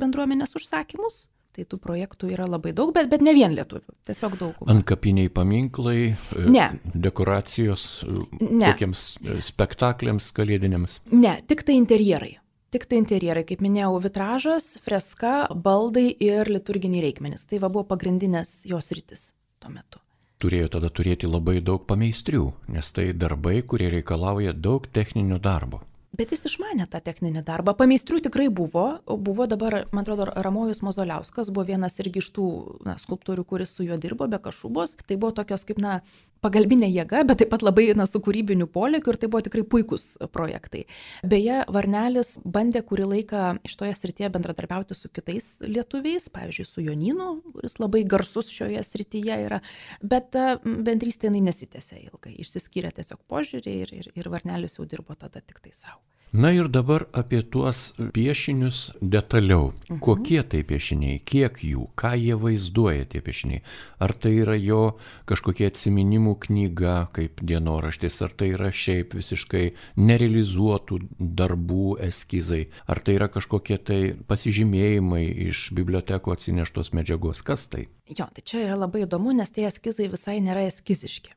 bendruomenės 0.00 0.56
užsakymus. 0.56 1.26
Tai 1.56 1.64
tų 1.64 1.78
projektų 1.80 2.28
yra 2.34 2.44
labai 2.44 2.74
daug, 2.76 2.90
bet, 2.92 3.08
bet 3.08 3.22
ne 3.24 3.32
vien 3.32 3.54
lietuvių, 3.56 3.94
tiesiog 4.04 4.34
daug. 4.36 4.58
Ankapiniai 4.68 5.30
paminklai, 5.32 6.00
e, 6.12 6.42
ne. 6.52 6.66
dekoracijos 6.92 7.86
e, 8.04 8.16
ne. 8.44 8.66
kokiems 8.66 9.04
e, 9.24 9.38
spektakliams 9.44 10.28
kalėdiniams. 10.36 11.00
Ne, 11.16 11.38
tik 11.48 11.64
tai 11.64 11.78
interjerai. 11.80 12.34
Tik 12.76 12.84
tai 12.90 13.00
interjerai, 13.00 13.46
kaip 13.48 13.62
minėjau, 13.64 13.94
vitražas, 14.04 14.74
freska, 14.84 15.46
baldai 15.54 16.10
ir 16.12 16.50
liturginiai 16.52 17.06
reikmenys. 17.06 17.46
Tai 17.48 17.62
va 17.64 17.72
buvo 17.72 17.86
pagrindinės 17.88 18.58
jos 18.68 18.92
rytis 18.92 19.30
tuo 19.62 19.72
metu 19.72 20.02
turėjo 20.42 20.68
tada 20.76 20.90
turėti 20.92 21.24
labai 21.24 21.62
daug 21.64 21.86
pameistrių, 21.88 22.50
nes 22.68 22.90
tai 22.92 23.06
darbai, 23.16 23.62
kurie 23.64 23.88
reikalauja 23.88 24.52
daug 24.52 24.84
techninio 24.92 25.38
darbo. 25.40 25.80
Bet 26.16 26.32
jis 26.32 26.46
išmanė 26.48 26.86
tą 26.88 27.00
techninį 27.04 27.42
darbą. 27.44 27.74
Pameistrių 27.76 28.22
tikrai 28.28 28.46
buvo. 28.48 28.86
Buvo 29.06 29.46
dabar, 29.50 29.82
man 29.92 30.06
atrodo, 30.06 30.28
Ramojus 30.30 30.80
Mozoliauskas 30.86 31.50
buvo 31.50 31.66
vienas 31.68 31.98
irgi 32.00 32.22
iš 32.22 32.30
tų 32.36 32.46
na, 32.86 32.94
skulptorių, 33.00 33.44
kuris 33.44 33.74
su 33.74 33.84
juo 33.84 33.98
dirbo, 34.00 34.28
be 34.30 34.40
kažubos. 34.40 34.96
Tai 35.02 35.18
buvo 35.20 35.34
tokios 35.36 35.66
kaip, 35.68 35.82
na, 35.82 35.98
pagalbinė 36.46 36.88
jėga, 36.88 37.24
bet 37.26 37.42
taip 37.42 37.50
pat 37.52 37.64
labai 37.66 37.88
na, 37.98 38.06
su 38.08 38.20
kūrybiniu 38.22 38.68
polėkiu 38.72 39.12
ir 39.12 39.20
tai 39.20 39.30
buvo 39.32 39.42
tikrai 39.46 39.64
puikūs 39.74 40.06
projektai. 40.34 40.84
Beje, 41.26 41.62
Varnelis 41.74 42.36
bandė 42.44 42.84
kurį 42.86 43.08
laiką 43.12 43.44
iš 43.66 43.76
toje 43.80 43.94
srityje 43.98 44.30
bendradarbiauti 44.36 44.96
su 44.98 45.10
kitais 45.12 45.50
lietuviais, 45.66 46.30
pavyzdžiui, 46.34 46.68
su 46.70 46.86
Joninu, 46.86 47.30
kuris 47.56 47.78
labai 47.82 48.04
garsus 48.08 48.50
šioje 48.54 48.82
srityje 48.86 49.40
yra, 49.48 49.62
bet 50.02 50.32
ta 50.36 50.48
bendrystė 50.64 51.30
jinai 51.30 51.46
nesitėse 51.48 51.98
ilgai, 52.04 52.36
išsiskyrė 52.42 52.94
tiesiog 52.96 53.22
požiūrį 53.30 53.78
ir, 53.84 53.96
ir, 54.02 54.12
ir 54.14 54.30
Varnelis 54.32 54.78
jau 54.80 54.86
dirbo 54.88 55.18
tada 55.18 55.42
tik 55.42 55.62
tai 55.64 55.74
savo. 55.74 56.02
Na 56.36 56.50
ir 56.52 56.68
dabar 56.68 57.06
apie 57.16 57.38
tuos 57.40 57.94
piešinius 58.12 58.92
detaliau. 59.00 59.70
Mhm. 59.88 60.00
Kokie 60.04 60.42
tai 60.44 60.60
piešiniai, 60.68 61.22
kiek 61.24 61.62
jų, 61.64 61.86
ką 61.96 62.10
jie 62.20 62.36
vaizduoja 62.36 63.06
tie 63.08 63.22
piešiniai. 63.24 63.62
Ar 64.04 64.12
tai 64.12 64.34
yra 64.42 64.56
jo 64.60 64.98
kažkokia 65.24 65.70
atsiminimų 65.72 66.34
knyga, 66.44 66.96
kaip 67.16 67.40
dienoraštis, 67.40 68.20
ar 68.26 68.34
tai 68.36 68.50
yra 68.52 68.68
šiaip 68.68 69.16
visiškai 69.16 69.64
nerealizuotų 69.96 71.00
darbų 71.40 71.96
eskizai, 72.04 72.66
ar 72.84 73.00
tai 73.00 73.16
yra 73.16 73.30
kažkokie 73.32 73.80
tai 73.80 74.02
pasižymėjimai 74.28 75.24
iš 75.48 75.70
biblioteko 75.72 76.36
atsineštos 76.36 76.92
medžiagos, 76.92 77.40
kas 77.40 77.64
tai? 77.72 77.86
Jo, 78.12 78.28
tai 78.28 78.44
čia 78.44 78.66
yra 78.66 78.76
labai 78.84 79.06
įdomu, 79.08 79.32
nes 79.32 79.56
tie 79.56 79.70
eskizai 79.72 80.12
visai 80.12 80.36
nėra 80.44 80.68
eskiziški. 80.68 81.32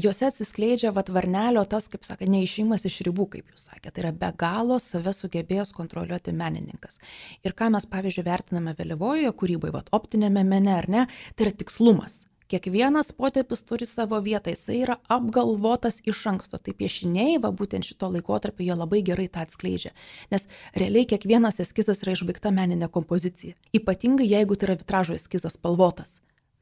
Juose 0.00 0.28
atsiskleidžia 0.28 0.92
vat 0.96 1.08
varnelio 1.12 1.64
tas, 1.68 1.88
kaip 1.92 2.04
sakė, 2.06 2.28
neišimas 2.30 2.84
iš 2.88 3.00
ribų, 3.08 3.28
kaip 3.34 3.52
jūs 3.52 3.68
sakėte. 3.70 3.94
Tai 3.96 4.04
yra 4.04 4.14
be 4.16 4.32
galo 4.38 4.78
save 4.82 5.14
sugebėjęs 5.16 5.74
kontroliuoti 5.76 6.34
menininkas. 6.36 7.00
Ir 7.46 7.56
ką 7.56 7.70
mes, 7.74 7.88
pavyzdžiui, 7.90 8.26
vertiname 8.26 8.76
vėlyvojoje 8.78 9.32
kūryboje, 9.42 9.76
vat 9.78 9.94
optinėme 9.96 10.44
mene 10.44 10.76
ar 10.76 10.90
ne, 10.92 11.06
tai 11.34 11.48
yra 11.48 11.56
tikslumas. 11.62 12.24
Kiekvienas 12.50 13.12
potėpis 13.14 13.60
turi 13.62 13.86
savo 13.86 14.18
vietą, 14.24 14.50
jisai 14.50 14.80
yra 14.82 14.96
apgalvotas 15.14 16.00
iš 16.10 16.24
anksto. 16.32 16.58
Tai 16.58 16.74
piešiniai, 16.74 17.36
va 17.42 17.52
būtent 17.54 17.86
šito 17.86 18.08
laikotarpio, 18.10 18.64
jie 18.66 18.74
labai 18.74 19.04
gerai 19.06 19.28
tą 19.30 19.44
atskleidžia. 19.46 19.92
Nes 20.34 20.48
realiai 20.74 21.06
kiekvienas 21.12 21.62
eskizas 21.62 22.02
yra 22.02 22.16
išbaigta 22.16 22.50
meninė 22.56 22.90
kompozicija. 22.90 23.54
Ypatingai 23.70 24.26
jeigu 24.32 24.58
tai 24.58 24.72
yra 24.72 24.80
vitražo 24.82 25.14
eskizas 25.14 25.54
spalvotas. 25.60 26.18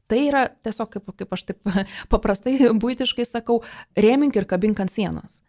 Tai 0.09 0.23
yra 0.25 0.47
tiesiog, 0.65 0.89
kaip, 0.95 1.11
kaip 1.21 1.37
aš 1.37 1.45
taip 1.51 1.75
paprastai 2.13 2.57
būtiškai 2.81 3.27
sakau, 3.29 3.61
rėmink 3.97 4.39
ir 4.39 4.49
kabink 4.49 4.81
ant 4.81 4.93
sienos. 4.93 5.43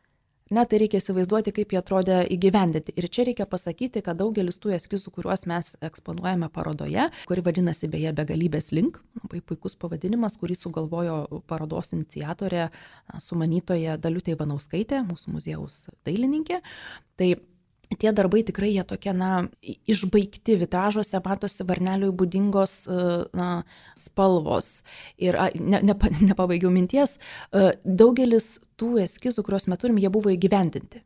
Net 0.50 0.66
tai 0.72 0.80
reikia 0.82 0.98
įsivaizduoti, 0.98 1.52
kaip 1.54 1.70
jie 1.70 1.78
atrodė 1.78 2.14
įgyvendinti. 2.34 2.90
Ir 2.98 3.06
čia 3.06 3.22
reikia 3.28 3.44
pasakyti, 3.46 4.00
kad 4.02 4.18
daugelis 4.18 4.56
tų 4.58 4.72
eskizų, 4.74 5.12
kuriuos 5.14 5.46
mes 5.46 5.68
eksponuojame 5.86 6.48
parodoje, 6.50 7.04
kuri 7.30 7.44
vadinasi 7.46 7.86
beje 7.92 8.10
begalybės 8.18 8.72
link, 8.74 8.98
labai 9.20 9.44
puikus 9.46 9.78
pavadinimas, 9.78 10.34
kurį 10.40 10.56
sugalvojo 10.58 11.20
parodos 11.46 11.94
iniciatorė, 11.94 12.66
sumanytoja 13.22 13.94
Daliutė 14.02 14.34
Ivanauskaitė, 14.34 15.04
mūsų 15.06 15.36
muziejaus 15.36 15.84
dailininkė. 16.08 16.58
Tai 17.14 17.30
tie 17.98 18.12
darbai 18.14 18.42
tikrai 18.46 18.70
jie 18.74 18.84
tokie, 18.86 19.12
na, 19.16 19.48
išbaigti 19.90 20.56
vitražuose, 20.60 21.20
matosi 21.24 21.66
varneliui 21.66 22.14
būdingos 22.16 22.74
e, 22.86 23.04
na, 23.36 23.50
spalvos. 23.98 24.82
Ir 25.18 25.38
ne, 25.58 25.82
ne, 25.82 25.96
nepabaigiau 26.30 26.72
minties, 26.74 27.18
e, 27.50 27.70
daugelis 27.84 28.58
tų 28.80 29.00
eskizų, 29.06 29.44
kuriuos 29.46 29.68
mes 29.70 29.82
turim, 29.82 29.98
jie 30.00 30.12
buvo 30.12 30.32
įgyvendinti. 30.34 31.04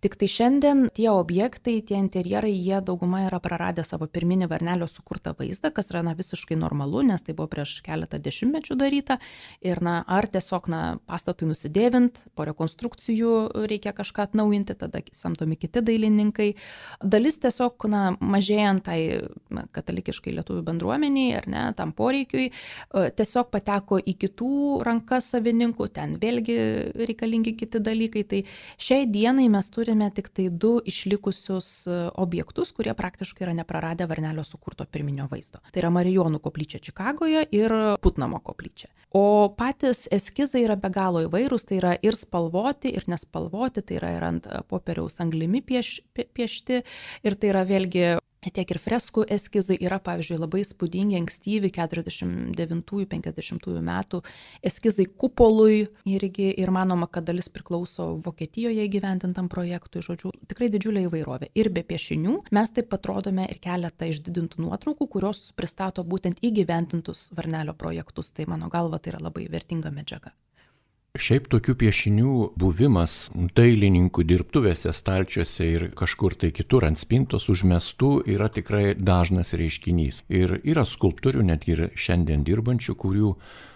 Tik 0.00 0.16
tai 0.20 0.28
šiandien 0.30 0.88
tie 0.96 1.08
objektai, 1.12 1.78
tie 1.84 1.98
interjerai, 2.00 2.52
jie 2.52 2.80
dauguma 2.84 3.24
yra 3.26 3.40
praradę 3.42 3.84
savo 3.86 4.06
pirminį 4.10 4.48
varnelio 4.50 4.88
sukurtą 4.90 5.32
vaizdą, 5.38 5.70
kas 5.74 5.90
yra 5.92 6.02
na, 6.06 6.14
visiškai 6.18 6.58
normalu, 6.58 7.02
nes 7.06 7.24
tai 7.24 7.34
buvo 7.36 7.48
prieš 7.52 7.78
keletą 7.86 8.20
dešimtmečių 8.22 8.76
daryta. 8.80 9.18
Ir 9.64 9.80
na, 9.84 10.00
ar 10.06 10.28
tiesiog 10.30 10.68
na, 10.72 10.82
pastatui 11.08 11.48
nusidėvint, 11.50 12.22
po 12.36 12.46
rekonstrukcijų 12.48 13.32
reikia 13.70 13.94
kažką 13.96 14.28
atnaujinti, 14.28 14.76
tada 14.80 15.02
samdomi 15.16 15.58
kiti 15.60 15.82
dailininkai. 15.84 16.50
Dalis 17.02 17.40
tiesiog 17.42 17.88
na, 17.92 18.02
mažėjant 18.20 18.86
tai 18.88 19.00
na, 19.52 19.66
katalikiškai 19.74 20.34
lietuvių 20.38 20.64
bendruomeniai 20.66 21.36
ar 21.40 21.50
ne, 21.50 21.64
tam 21.78 21.94
poreikiui, 21.96 22.50
e, 22.50 23.06
tiesiog 23.16 23.50
pateko 23.52 24.00
į 24.00 24.16
kitų 24.24 24.52
rankas 24.86 25.30
savininkų, 25.34 25.90
ten 25.94 26.16
vėlgi 26.20 26.58
reikalingi 27.00 27.56
kiti 27.60 27.82
dalykai. 27.84 28.24
Tai 28.30 28.42
šiai 28.80 29.08
dienai 29.10 29.48
mes 29.52 29.69
turime 29.72 30.10
tik 30.14 30.30
tai 30.34 30.48
du 30.50 30.76
išlikusius 30.84 31.68
e, 31.86 31.98
objektus, 32.20 32.72
kurie 32.76 32.94
praktiškai 32.96 33.46
yra 33.46 33.54
nepraradę 33.56 34.06
Varnelio 34.10 34.44
sukurto 34.44 34.84
pirminio 34.84 35.28
vaizdo. 35.30 35.62
Tai 35.72 35.82
yra 35.82 35.92
Marijonų 35.94 36.40
koplyčia 36.44 36.82
Čikagoje 36.84 37.46
ir 37.56 37.74
Putnamo 38.02 38.40
koplyčia. 38.44 38.90
O 39.16 39.50
patys 39.58 40.06
eskizai 40.14 40.64
yra 40.66 40.76
be 40.78 40.90
galo 40.94 41.24
įvairūs, 41.26 41.66
tai 41.66 41.80
yra 41.80 41.96
ir 42.02 42.18
spalvoti, 42.18 42.92
ir 42.94 43.06
nespalvoti, 43.10 43.82
tai 43.82 43.98
yra 43.98 44.14
ir 44.16 44.26
ant 44.26 44.50
popieriaus 44.70 45.18
anglimi 45.22 45.62
pieš, 45.66 45.98
piešti, 46.14 46.82
ir 47.26 47.38
tai 47.40 47.54
yra 47.54 47.64
vėlgi 47.66 48.18
tiek 48.48 48.70
ir 48.72 48.80
freskų 48.80 49.26
eskizai 49.36 49.76
yra, 49.84 49.98
pavyzdžiui, 50.00 50.38
labai 50.40 50.64
spūdingi, 50.64 51.18
ankstyvi 51.20 51.68
49-50 51.76 53.84
metų 53.84 54.22
eskizai 54.66 55.06
kupolui 55.06 55.88
irgi 56.08 56.48
ir 56.56 56.70
manoma, 56.72 57.06
kad 57.12 57.24
dalis 57.28 57.48
priklauso 57.52 58.20
Vokietijoje 58.24 58.88
įgyventintam 58.88 59.48
projektui, 59.52 60.00
žodžiu, 60.06 60.32
tikrai 60.48 60.70
didžiulė 60.72 61.04
įvairovė. 61.08 61.46
Ir 61.60 61.68
be 61.74 61.82
piešinių 61.84 62.34
mes 62.56 62.68
taip 62.72 62.86
pat 62.92 63.06
rodome 63.10 63.44
ir 63.50 63.58
keletą 63.62 64.04
išdidintų 64.10 64.56
nuotraukų, 64.64 65.04
kurios 65.16 65.38
pristato 65.56 66.04
būtent 66.04 66.36
įgyventintus 66.40 67.18
Varnelio 67.36 67.74
projektus. 67.76 68.32
Tai 68.32 68.44
mano 68.48 68.66
galva 68.72 68.98
tai 68.98 69.10
yra 69.14 69.20
labai 69.28 69.44
vertinga 69.52 69.90
medžiaga. 69.92 70.32
Šiaip 71.18 71.48
tokių 71.50 71.72
piešinių 71.74 72.32
buvimas 72.54 73.12
dailininkų 73.58 74.22
dirbtuvėse, 74.30 74.92
stalčiuose 74.94 75.64
ir 75.66 75.84
kažkur 75.98 76.36
tai 76.38 76.52
kitur 76.54 76.86
ant 76.86 77.00
spintos 77.00 77.48
užmestų 77.50 78.10
yra 78.30 78.46
tikrai 78.46 78.94
dažnas 78.94 79.50
reiškinys. 79.58 80.22
Ir 80.30 80.60
yra 80.62 80.84
skulptorių, 80.86 81.42
net 81.50 81.66
ir 81.66 81.88
šiandien 81.98 82.46
dirbančių, 82.46 82.94
kurių 82.94 83.32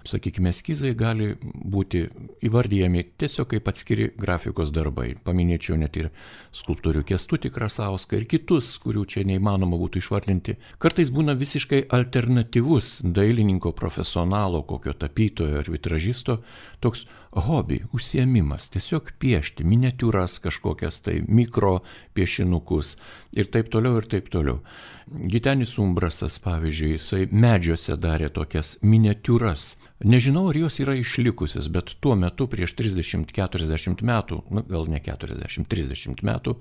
sakykime, 0.08 0.52
eskizai 0.54 0.92
gali 0.98 1.32
būti 1.40 2.04
įvardyjami 2.44 3.04
tiesiog 3.20 3.50
kaip 3.54 3.70
atskiri 3.70 4.10
grafikos 4.20 4.72
darbai. 4.74 5.14
Paminėčiau 5.24 5.78
net 5.80 5.98
ir 6.00 6.10
skulptorių 6.54 7.04
Kestutį 7.08 7.52
Krasauską 7.54 8.20
ir 8.20 8.28
kitus, 8.30 8.74
kurių 8.82 9.04
čia 9.10 9.24
neįmanoma 9.28 9.78
būtų 9.80 10.02
išvardinti. 10.02 10.56
Kartais 10.82 11.12
būna 11.14 11.36
visiškai 11.38 11.84
alternatyvus 11.94 12.98
dailininko 13.04 13.74
profesionalo, 13.76 14.62
kokio 14.68 14.94
tapytojo 14.98 15.60
ar 15.62 15.70
vitražisto, 15.70 16.40
toks 16.84 17.06
hobi, 17.34 17.80
užsiemimas, 17.94 18.68
tiesiog 18.74 19.14
piešti 19.18 19.66
miniatūras 19.66 20.38
kažkokias 20.44 21.00
tai 21.04 21.20
mikro 21.26 21.80
piešinukus 22.14 22.94
ir 23.34 23.50
taip 23.50 23.72
toliau 23.74 23.98
ir 23.98 24.06
taip 24.10 24.30
toliau. 24.30 24.60
Gitenis 25.06 25.76
Umbrasas, 25.78 26.38
pavyzdžiui, 26.40 26.94
jisai 26.96 27.26
medžiuose 27.30 27.96
darė 28.00 28.30
tokias 28.32 28.78
miniatūras 28.82 29.74
Nežinau, 30.04 30.50
ar 30.50 30.56
jos 30.58 30.80
yra 30.82 30.92
išlikusios, 31.00 31.70
bet 31.72 31.94
tuo 32.04 32.12
metu 32.18 32.44
prieš 32.50 32.74
30-40 32.76 34.02
metų, 34.04 34.40
nu, 34.52 34.62
gal 34.68 34.84
ne 34.92 34.98
40-30 35.00 36.20
metų, 36.28 36.58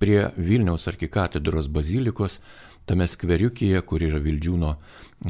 prie 0.00 0.22
Vilniaus 0.38 0.88
arkikatedros 0.88 1.68
bazilikos, 1.68 2.38
tame 2.88 3.04
skveriukėje, 3.04 3.82
kur 3.84 4.06
yra 4.06 4.22
Vildžiūno 4.24 4.72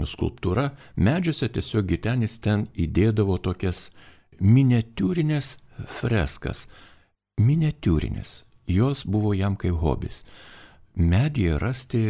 skulptūra, 0.06 0.68
medžiuose 1.02 1.48
tiesiog 1.56 1.88
gitenis 1.90 2.38
ten 2.44 2.68
įdėdavo 2.78 3.40
tokias 3.42 3.88
miniatūrinės 4.38 5.56
freskas. 5.98 6.68
Miniatūrinės. 7.42 8.44
Jos 8.70 9.02
buvo 9.02 9.32
jam 9.34 9.58
kaip 9.58 9.80
hobis. 9.82 10.22
Medyje 10.94 11.58
rasti 11.58 12.04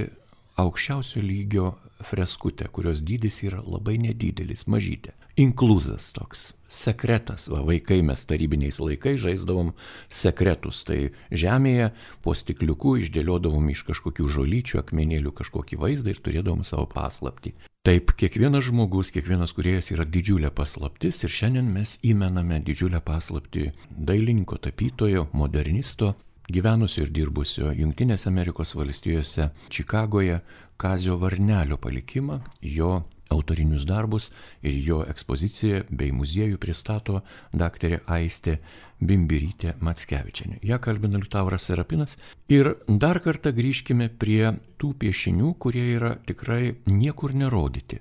aukščiausio 0.58 1.22
lygio 1.22 1.72
freskutę, 2.04 2.68
kurios 2.72 3.00
dydis 3.02 3.42
yra 3.46 3.62
labai 3.62 3.96
nedidelis, 4.02 4.66
mažytė. 4.70 5.14
Inkluzas 5.38 6.10
toks, 6.14 6.48
sekretas, 6.66 7.46
va, 7.50 7.60
vaikai 7.66 8.00
mes 8.06 8.24
tarybiniais 8.26 8.80
laikais 8.82 9.20
žaisdavom 9.22 9.70
sekretus, 10.10 10.82
tai 10.86 11.12
žemėje 11.30 11.92
po 12.24 12.34
stikliuku 12.34 12.96
išdėliodavom 13.04 13.70
iš 13.70 13.84
kažkokių 13.90 14.28
žolyčių, 14.34 14.80
akmenėlių 14.82 15.34
kažkokį 15.38 15.78
vaizdą 15.78 16.14
ir 16.14 16.22
turėdavom 16.22 16.66
savo 16.66 16.88
paslapti. 16.90 17.54
Taip, 17.86 18.10
kiekvienas 18.18 18.66
žmogus, 18.66 19.12
kiekvienas 19.14 19.54
kuriejas 19.56 19.92
yra 19.94 20.04
didžiulė 20.04 20.50
paslaptis 20.52 21.22
ir 21.22 21.32
šiandien 21.32 21.70
mes 21.72 21.94
įmename 22.04 22.58
didžiulę 22.66 22.98
paslapti 23.00 23.70
dailininko, 23.94 24.58
tapytojo, 24.60 25.28
modernisto, 25.32 26.16
gyvenusio 26.48 27.04
ir 27.04 27.12
dirbusio 27.12 27.72
Junktinėse 27.76 28.28
Amerikos 28.30 28.74
valstijose, 28.78 29.50
Čikagoje, 29.68 30.40
Kazio 30.80 31.18
Varnelio 31.20 31.76
palikimą, 31.76 32.40
jo 32.62 33.02
Autorinius 33.28 33.84
darbus 33.84 34.30
ir 34.64 34.76
jo 34.86 35.02
ekspoziciją 35.04 35.82
bei 35.90 36.14
muziejų 36.16 36.56
pristato 36.60 37.20
daktarė 37.52 38.00
Aistė 38.08 38.56
Bimbirytė 39.04 39.74
Matskevičianė. 39.84 40.58
Ja 40.64 40.78
kalbina 40.80 41.20
Liutauras 41.20 41.68
Serapinas. 41.68 42.16
Ir 42.48 42.72
dar 42.88 43.20
kartą 43.20 43.52
grįžkime 43.54 44.08
prie 44.08 44.54
tų 44.80 44.94
piešinių, 45.04 45.52
kurie 45.60 45.84
yra 45.98 46.16
tikrai 46.26 46.78
niekur 46.88 47.36
nerodyti. 47.36 48.00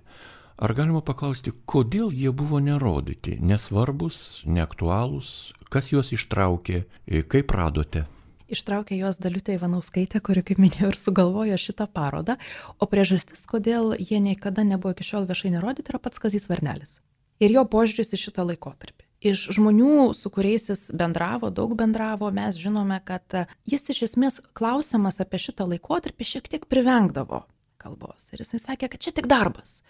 Ar 0.58 0.74
galima 0.74 1.04
paklausti, 1.06 1.52
kodėl 1.70 2.10
jie 2.10 2.32
buvo 2.34 2.58
nerodyti, 2.64 3.36
nesvarbus, 3.38 4.42
neaktualūs, 4.50 5.34
kas 5.70 5.92
juos 5.92 6.16
ištraukė, 6.16 6.86
kaip 7.30 7.54
radote? 7.54 8.08
Ištraukė 8.48 8.96
juos 8.96 9.20
Daliutė 9.20 9.58
Ivanauskaitė, 9.58 10.22
kuri, 10.24 10.44
kaip 10.48 10.62
minėjau, 10.64 10.94
ir 10.94 11.00
sugalvojo 11.00 11.58
šitą 11.60 11.88
parodą. 11.92 12.38
O 12.80 12.88
priežastis, 12.88 13.44
kodėl 13.50 13.92
jie 14.00 14.22
niekada 14.24 14.64
nebuvo 14.64 14.94
iki 14.96 15.08
šiol 15.08 15.28
viešai 15.28 15.52
nerodyti, 15.58 15.92
yra 15.92 16.00
pats 16.00 16.22
Kazys 16.24 16.48
Varnelis. 16.48 17.02
Ir 17.44 17.52
jo 17.54 17.66
požiūris 17.68 18.16
į 18.16 18.22
šitą 18.22 18.48
laikotarpį. 18.48 19.04
Iš 19.28 19.48
žmonių, 19.58 20.14
su 20.14 20.30
kuriais 20.32 20.70
jis 20.70 20.88
bendravo, 20.96 21.50
daug 21.50 21.74
bendravo, 21.78 22.30
mes 22.32 22.58
žinome, 22.62 23.00
kad 23.04 23.36
jis 23.68 23.90
iš 23.94 24.04
esmės 24.12 24.40
klausimas 24.58 25.20
apie 25.24 25.42
šitą 25.42 25.66
laikotarpį 25.74 26.32
šiek 26.32 26.50
tiek 26.54 26.68
privengdavo 26.70 27.44
kalbos. 27.82 28.30
Ir 28.32 28.46
jisai 28.46 28.62
sakė, 28.62 28.92
kad 28.94 29.02
čia 29.02 29.16
tik 29.18 29.28
darbas 29.30 29.82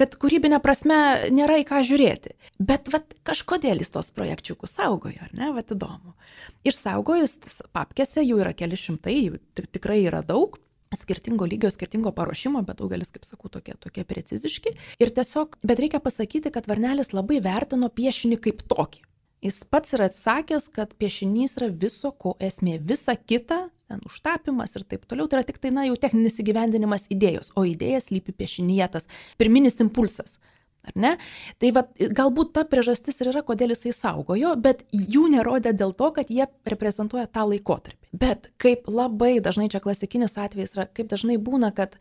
kad 0.00 0.16
kūrybinė 0.20 0.62
prasme 0.64 0.96
nėra 1.34 1.58
į 1.60 1.66
ką 1.68 1.82
žiūrėti. 1.84 2.32
Bet 2.56 2.88
vat, 2.92 3.12
kažkodėl 3.28 3.82
jis 3.82 3.92
tos 3.92 4.08
projekčiukus 4.16 4.78
saugojo, 4.78 5.20
ar 5.26 5.34
ne, 5.36 5.50
vat 5.56 5.74
įdomu. 5.74 6.16
Išsaugojus 6.64 7.36
papkėse 7.76 8.24
jų 8.24 8.40
yra 8.40 8.54
keli 8.56 8.80
šimtai, 8.80 9.16
jų 9.26 9.66
tikrai 9.68 10.00
yra 10.06 10.24
daug, 10.24 10.56
skirtingo 10.96 11.46
lygio, 11.46 11.70
skirtingo 11.70 12.12
paruošimo, 12.16 12.64
bet 12.66 12.80
daugelis, 12.80 13.12
kaip 13.14 13.28
sakau, 13.28 13.52
tokie, 13.52 13.76
tokie 13.78 14.04
preciziški. 14.08 14.74
Ir 15.02 15.12
tiesiog, 15.14 15.60
bet 15.62 15.82
reikia 15.82 16.00
pasakyti, 16.02 16.50
kad 16.54 16.66
Varnelis 16.70 17.14
labai 17.14 17.38
vertino 17.44 17.92
piešinį 17.92 18.40
kaip 18.48 18.64
tokį. 18.72 19.04
Jis 19.40 19.62
pats 19.64 19.94
yra 19.96 20.10
atsakęs, 20.10 20.68
kad 20.76 20.92
piešinys 21.00 21.56
yra 21.56 21.70
viso 21.72 22.10
ko 22.12 22.34
esmė. 22.44 22.76
Visa 22.84 23.14
kita, 23.16 23.70
ten 23.88 24.02
užtapimas 24.04 24.76
ir 24.76 24.84
taip 24.84 25.06
toliau, 25.08 25.30
tai 25.30 25.40
yra 25.40 25.46
tik 25.48 25.60
tai, 25.62 25.70
na, 25.72 25.86
jau 25.88 25.96
techninis 26.00 26.36
įgyvendinimas 26.42 27.08
idėjos, 27.14 27.54
o 27.56 27.64
idėja 27.64 28.02
slypi 28.04 28.34
piešinyje 28.36 28.88
tas 28.96 29.08
pirminis 29.40 29.80
impulsas. 29.80 30.36
Ar 30.84 30.96
ne? 30.96 31.12
Tai 31.60 31.70
va, 31.76 31.82
galbūt 32.20 32.54
ta 32.56 32.64
priežastis 32.68 33.20
ir 33.20 33.30
yra, 33.32 33.42
kodėl 33.44 33.74
jisai 33.74 33.92
saugojo, 33.96 34.54
bet 34.60 34.82
jų 34.92 35.26
nerodė 35.32 35.74
dėl 35.76 35.92
to, 35.96 36.08
kad 36.16 36.32
jie 36.32 36.46
reprezentuoja 36.68 37.28
tą 37.28 37.44
laikotarpį. 37.48 38.10
Bet 38.16 38.48
kaip 38.60 38.88
labai 38.88 39.38
dažnai 39.44 39.68
čia 39.72 39.82
klasikinis 39.84 40.38
atvejis 40.40 40.76
yra, 40.76 40.88
kaip 40.88 41.08
dažnai 41.12 41.36
būna, 41.40 41.72
kad 41.76 41.96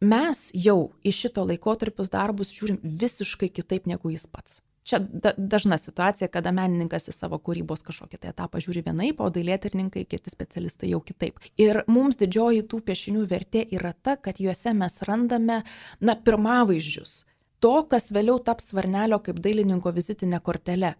mes 0.00 0.48
jau 0.56 0.92
iš 1.04 1.24
šito 1.26 1.44
laikotarpius 1.48 2.12
darbus 2.12 2.52
žiūrim 2.56 2.80
visiškai 2.82 3.52
kitaip 3.52 3.88
negu 3.88 4.12
jis 4.12 4.28
pats. 4.28 4.60
Čia 4.82 4.98
da, 4.98 5.30
dažna 5.38 5.78
situacija, 5.78 6.26
kada 6.32 6.50
menininkas 6.54 7.06
į 7.06 7.14
savo 7.14 7.38
kūrybos 7.38 7.84
kažkokį 7.86 8.18
tai 8.18 8.32
etapą 8.32 8.58
žiūri 8.62 8.82
vienaip, 8.86 9.20
o 9.22 9.28
dailėtininkai, 9.30 10.02
kiti 10.10 10.32
specialistai 10.32 10.90
jau 10.90 10.98
kitaip. 11.06 11.38
Ir 11.60 11.84
mums 11.86 12.18
didžioji 12.18 12.64
tų 12.66 12.80
piešinių 12.88 13.26
vertė 13.30 13.62
yra 13.70 13.92
ta, 13.94 14.16
kad 14.18 14.42
juose 14.42 14.74
mes 14.74 14.98
randame, 15.06 15.60
na, 16.02 16.16
pirmavaizdžius 16.18 17.22
to, 17.62 17.76
kas 17.86 18.10
vėliau 18.14 18.42
taps 18.42 18.74
varnelio 18.74 19.20
kaip 19.22 19.40
dailininko 19.42 19.94
vizitinė 19.94 20.42
kortelė. 20.44 20.96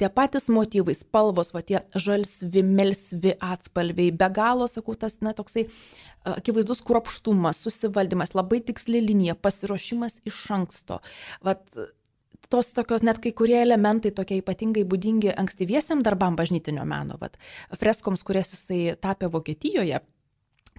Tie 0.00 0.08
patys 0.12 0.48
motyvai, 0.50 0.94
spalvos, 0.96 1.52
va 1.54 1.62
tie 1.64 1.82
žalsvi, 1.94 2.62
melsvi 2.66 3.34
atspalviai, 3.44 4.12
be 4.18 4.28
galo, 4.34 4.66
sakau, 4.68 4.96
tas, 4.98 5.18
na, 5.24 5.34
toksai 5.36 5.66
akivaizdus 6.26 6.82
kruopštumas, 6.86 7.60
susivaldymas, 7.64 8.34
labai 8.36 8.62
tiksli 8.66 9.02
linija, 9.04 9.36
pasiruošimas 9.38 10.20
iš 10.28 10.40
anksto. 10.56 11.00
Vat, 11.44 11.64
tos 12.50 12.72
tokios 12.76 13.04
net 13.06 13.20
kai 13.22 13.32
kurie 13.36 13.58
elementai 13.62 14.12
tokie 14.14 14.40
ypatingai 14.42 14.84
būdingi 14.88 15.34
ankstyviesiam 15.36 16.02
darbam 16.02 16.36
bažnytinio 16.38 16.84
meno, 16.88 17.18
vat, 17.20 17.38
freskoms, 17.78 18.24
kurias 18.26 18.54
jisai 18.56 18.96
tapė 19.00 19.30
Vokietijoje. 19.32 20.02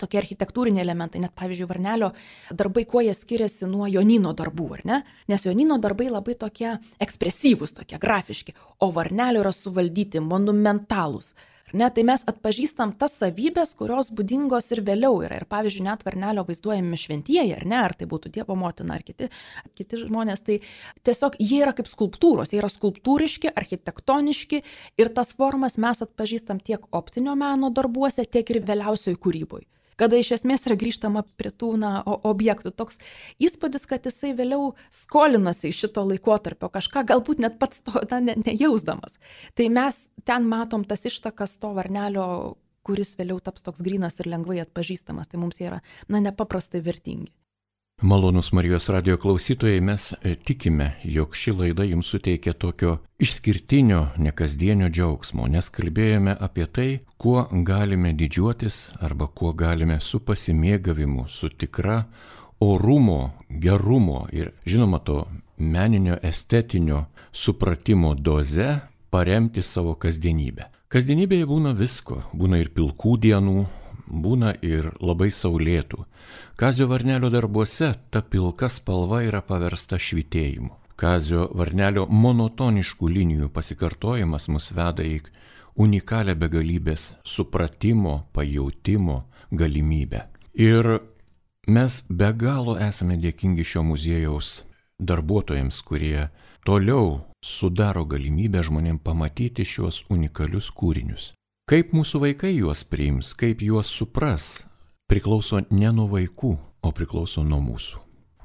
Tokie 0.01 0.17
architektūriniai 0.17 0.81
elementai, 0.81 1.19
net 1.21 1.35
pavyzdžiui, 1.37 1.67
Varnelio 1.69 2.07
darbai, 2.49 2.81
kuo 2.89 3.03
jie 3.05 3.13
skiriasi 3.13 3.67
nuo 3.69 3.85
Jonino 3.85 4.31
darbų, 4.33 4.69
ar 4.73 4.81
ne? 4.89 4.97
Nes 5.29 5.45
Jonino 5.45 5.77
darbai 5.77 6.07
labai 6.09 6.33
tokie 6.33 6.71
ekspresyvūs, 7.05 7.75
tokie 7.77 7.99
grafiški, 8.01 8.55
o 8.81 8.89
Varnelio 8.95 9.43
yra 9.43 9.51
suvaldyti, 9.53 10.23
monumentalūs, 10.25 11.35
Ne, 11.73 11.87
tai 11.89 12.03
mes 12.05 12.21
atpažįstam 12.29 12.91
tas 13.01 13.15
savybės, 13.17 13.71
kurios 13.77 14.11
būdingos 14.13 14.67
ir 14.75 14.83
vėliau 14.85 15.23
yra. 15.25 15.39
Ir 15.41 15.47
pavyzdžiui, 15.49 15.85
net 15.87 16.05
varnelio 16.05 16.43
vaizduojami 16.45 16.99
šventieji, 17.01 17.55
ar 17.55 17.65
ne, 17.65 17.79
ar 17.81 17.95
tai 17.97 18.05
būtų 18.11 18.29
Dievo 18.35 18.53
motina, 18.59 18.99
ar 18.99 19.05
kiti, 19.07 19.31
kiti 19.73 20.03
žmonės, 20.03 20.45
tai 20.45 20.59
tiesiog 21.07 21.39
jie 21.41 21.63
yra 21.63 21.73
kaip 21.73 21.89
skulptūros, 21.89 22.53
jie 22.53 22.61
yra 22.61 22.69
skulptūriški, 22.69 23.49
architektoniški 23.57 24.61
ir 25.01 25.13
tas 25.17 25.33
formas 25.33 25.79
mes 25.81 26.05
atpažįstam 26.05 26.61
tiek 26.61 26.85
optinio 26.93 27.33
meno 27.39 27.73
darbuose, 27.73 28.29
tiek 28.29 28.53
ir 28.53 28.61
vėliausioj 28.69 29.17
kūryboje 29.17 29.65
kada 29.99 30.19
iš 30.19 30.33
esmės 30.39 30.67
yra 30.67 30.77
grįžtama 30.79 31.25
prie 31.39 31.51
tų 31.51 31.73
na, 31.81 31.93
objektų. 32.05 32.73
Toks 32.75 32.99
įspūdis, 33.43 33.87
kad 33.89 34.05
jisai 34.09 34.33
vėliau 34.37 34.73
skolinosi 34.93 35.71
iš 35.71 35.85
šito 35.85 36.05
laikotarpio 36.07 36.71
kažką, 36.73 37.05
galbūt 37.13 37.43
net 37.43 37.59
pats 37.61 37.83
to 37.85 38.03
na, 38.11 38.21
ne, 38.23 38.37
nejausdamas. 38.45 39.19
Tai 39.57 39.69
mes 39.73 40.03
ten 40.27 40.49
matom 40.49 40.87
tas 40.87 41.05
ištakas 41.09 41.57
to 41.61 41.73
varnelio 41.77 42.27
kuris 42.83 43.15
vėliau 43.19 43.39
taps 43.39 43.63
toks 43.63 43.83
grinas 43.83 44.19
ir 44.19 44.27
lengvai 44.27 44.59
atpažįstamas, 44.65 45.31
tai 45.31 45.39
mums 45.39 45.61
jie 45.61 45.69
yra, 45.69 45.79
na, 46.11 46.19
nepaprastai 46.23 46.83
vertingi. 46.83 47.31
Malonus 48.05 48.51
Marijos 48.51 48.89
radio 48.89 49.17
klausytojai, 49.17 49.81
mes 49.81 50.13
e, 50.21 50.35
tikime, 50.35 50.91
jog 51.03 51.35
ši 51.35 51.51
laida 51.51 51.83
jums 51.83 52.09
suteikia 52.11 52.53
tokio 52.53 52.97
išskirtinio, 53.19 54.01
nekasdienio 54.17 54.89
džiaugsmo, 54.91 55.45
nes 55.47 55.69
kalbėjome 55.71 56.33
apie 56.35 56.65
tai, 56.67 56.87
kuo 57.17 57.45
galime 57.63 58.11
didžiuotis 58.11 58.89
arba 58.99 59.29
kuo 59.31 59.53
galime 59.55 60.01
su 60.03 60.19
pasimėgavimu, 60.19 61.29
su 61.31 61.47
tikra 61.47 62.01
orumo, 62.59 63.31
gerumo 63.47 64.25
ir 64.35 64.51
žinoma 64.67 64.99
to 64.99 65.21
meninio 65.57 66.17
estetinio 66.23 67.05
supratimo 67.31 68.15
doze 68.15 68.81
paremti 69.15 69.63
savo 69.63 69.95
kasdienybę. 69.95 70.67
Kasdienybėje 70.91 71.47
būna 71.47 71.71
visko, 71.71 72.19
būna 72.35 72.59
ir 72.59 72.73
pilkų 72.75 73.15
dienų, 73.29 73.63
būna 74.07 74.57
ir 74.61 74.91
labai 74.99 75.31
saulėtų. 75.31 76.03
Kazio 76.55 76.87
Varnelio 76.87 77.29
darbuose 77.29 77.93
ta 78.09 78.21
pilka 78.21 78.67
spalva 78.69 79.23
yra 79.25 79.41
paversta 79.41 79.97
švitėjimu. 79.97 80.69
Kazio 80.95 81.47
Varnelio 81.57 82.05
monotoniškų 82.05 83.07
linijų 83.09 83.47
pasikartojimas 83.55 84.45
mus 84.53 84.69
veda 84.77 85.01
į 85.01 85.23
unikalią 85.81 86.35
begalybės 86.37 87.07
supratimo, 87.25 88.27
pajautimo 88.37 89.23
galimybę. 89.49 90.27
Ir 90.53 90.99
mes 91.67 92.03
be 92.09 92.29
galo 92.37 92.77
esame 92.77 93.17
dėkingi 93.17 93.65
šio 93.65 93.81
muziejaus 93.89 94.61
darbuotojams, 95.01 95.79
kurie 95.81 96.27
toliau 96.65 97.23
sudaro 97.41 98.05
galimybę 98.05 98.61
žmonėm 98.61 98.99
pamatyti 99.01 99.65
šios 99.65 100.03
unikalius 100.13 100.69
kūrinius. 100.69 101.31
Kaip 101.65 101.97
mūsų 101.97 102.21
vaikai 102.27 102.53
juos 102.59 102.85
priims, 102.85 103.33
kaip 103.33 103.65
juos 103.65 103.89
supras, 103.89 104.67
priklauso 105.13 105.59
ne 105.69 105.91
nuo 105.93 106.07
vaikų, 106.09 106.55
o 106.81 106.91
priklauso 106.95 107.43
nuo 107.45 107.59
mūsų. 107.61 107.99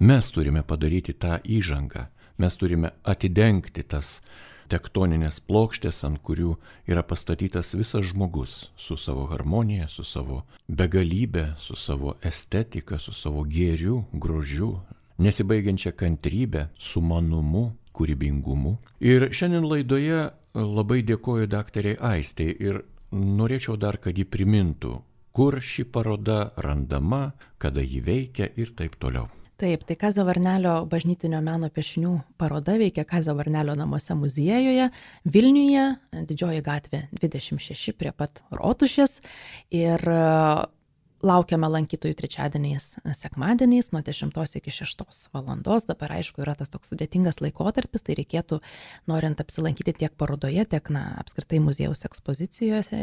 Mes 0.04 0.26
turime 0.34 0.60
padaryti 0.60 1.14
tą 1.16 1.38
įžangą, 1.40 2.04
mes 2.38 2.56
turime 2.60 2.90
atidengti 3.08 3.82
tas 3.88 4.18
tektoninės 4.68 5.40
plokštės, 5.48 6.02
ant 6.04 6.20
kurių 6.20 6.58
yra 6.90 7.00
pastatytas 7.08 7.72
visas 7.72 8.10
žmogus 8.10 8.68
su 8.76 8.98
savo 9.00 9.24
harmonija, 9.30 9.88
su 9.88 10.04
savo 10.04 10.42
begalybė, 10.68 11.54
su 11.56 11.76
savo 11.76 12.18
estetika, 12.20 13.00
su 13.00 13.16
savo 13.16 13.46
gėriu, 13.48 14.02
grožiu, 14.12 14.74
nesibaigiančia 15.16 15.94
kantrybė, 15.96 16.68
sumanumu, 16.76 17.70
kūrybingumu. 17.96 18.76
Ir 19.00 19.30
šiandien 19.32 19.64
laidoje 19.64 20.28
labai 20.52 21.00
dėkoju 21.00 21.48
daktariai 21.48 21.96
Aistei 22.12 22.52
ir 22.52 22.84
norėčiau 23.16 23.80
dar, 23.80 23.96
kad 23.96 24.20
ji 24.20 24.28
primintų, 24.28 24.98
kur 25.38 25.60
ši 25.62 25.84
paroda 25.84 26.50
randama, 26.56 27.30
kada 27.62 27.80
ji 27.80 28.00
veikia 28.02 28.48
ir 28.58 28.72
taip 28.74 28.96
toliau. 28.98 29.28
Taip, 29.58 29.84
tai 29.86 29.94
Kazio 29.94 30.24
Varnelio 30.26 30.72
bažnytinio 30.90 31.38
meno 31.46 31.68
piešinių 31.70 32.10
paroda 32.38 32.74
veikia 32.78 33.04
Kazio 33.06 33.36
Varnelio 33.38 33.76
namuose 33.78 34.16
muziejuje 34.18 34.88
Vilniuje, 35.36 35.84
didžioji 36.26 36.64
gatvė 36.66 37.04
26 37.22 37.94
prie 37.94 38.10
pat 38.18 38.42
Rotušės. 38.50 39.20
Ir 39.70 40.02
Laukiame 41.18 41.66
lankytojų 41.66 42.14
trečiadieniais, 42.14 42.84
sekmadieniais 43.18 43.88
nuo 43.90 44.04
10 44.06 44.54
iki 44.60 44.70
6 44.70 45.02
valandos. 45.34 45.88
Dabar 45.88 46.12
aišku 46.14 46.44
yra 46.44 46.54
tas 46.54 46.70
toks 46.70 46.92
sudėtingas 46.92 47.40
laikotarpis, 47.42 48.04
tai 48.06 48.14
reikėtų, 48.20 48.60
norint 49.10 49.42
apsilankyti 49.42 49.96
tiek 49.98 50.14
parodoje, 50.14 50.62
tiek 50.70 50.90
na, 50.94 51.04
apskritai 51.18 51.58
muziejaus 51.64 52.06
ekspozicijose, 52.06 53.02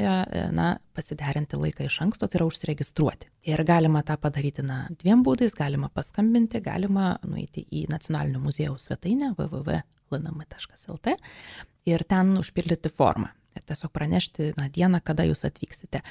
na, 0.56 0.69
pasiderinti 0.95 1.60
laiką 1.60 1.89
iš 1.89 1.99
anksto, 2.08 2.32
tai 2.32 2.39
yra 2.39 2.47
užsiregistruoti. 2.47 3.32
Ir 3.51 3.67
galima 3.67 3.99
tą 4.08 4.15
padaryti 4.21 4.63
na, 4.63 4.86
dviem 5.04 5.23
būdais, 5.25 5.58
galima 5.58 5.91
paskambinti, 5.91 6.63
galima 6.63 7.17
nueiti 7.28 7.67
į 7.67 7.89
nacionalinio 7.91 8.39
muziejaus 8.47 8.88
svetainę 8.88 9.36
www.lnm.lt 9.36 11.17
ir 11.86 12.08
ten 12.08 12.38
užpildyti 12.39 12.95
formą 12.95 13.36
tiesiog 13.63 13.91
pranešti 13.95 14.51
na, 14.59 14.67
dieną, 14.69 14.99
kada 15.05 15.25
jūs 15.27 15.45
atvyksite. 15.47 16.01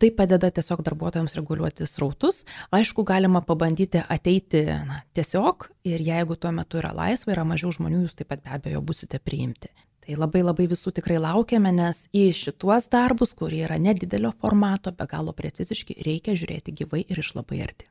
Tai 0.00 0.10
padeda 0.16 0.50
tiesiog 0.54 0.84
darbuotojams 0.86 1.36
reguliuoti 1.38 1.88
srautus. 1.90 2.44
Aišku, 2.74 3.04
galima 3.04 3.42
pabandyti 3.44 4.02
ateiti 4.08 4.64
na, 4.88 5.02
tiesiog 5.16 5.68
ir 5.88 6.04
jeigu 6.04 6.36
tuo 6.40 6.52
metu 6.56 6.80
yra 6.80 6.94
laisva, 6.96 7.34
yra 7.36 7.46
mažiau 7.48 7.72
žmonių, 7.74 8.04
jūs 8.06 8.18
taip 8.20 8.32
pat 8.32 8.44
be 8.44 8.54
abejo 8.56 8.84
busite 8.84 9.20
priimti. 9.20 9.72
Tai 10.04 10.18
labai 10.20 10.42
labai 10.44 10.66
visų 10.68 10.92
tikrai 10.98 11.16
laukiame, 11.16 11.70
nes 11.72 12.02
į 12.12 12.26
šituos 12.36 12.90
darbus, 12.92 13.32
kurie 13.36 13.62
yra 13.64 13.78
nedidelio 13.80 14.34
formato, 14.36 14.92
be 14.92 15.06
galo 15.08 15.32
preciziški, 15.32 15.96
reikia 16.04 16.36
žiūrėti 16.36 16.74
gyvai 16.82 17.06
ir 17.08 17.20
iš 17.22 17.32
labai 17.38 17.62
arti. 17.64 17.88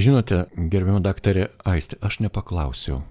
Žinote, 0.00 0.46
gerbiamo 0.56 1.02
daktarė 1.04 1.50
Aistė, 1.68 1.98
aš 2.00 2.22
nepaklausiau, 2.24 3.02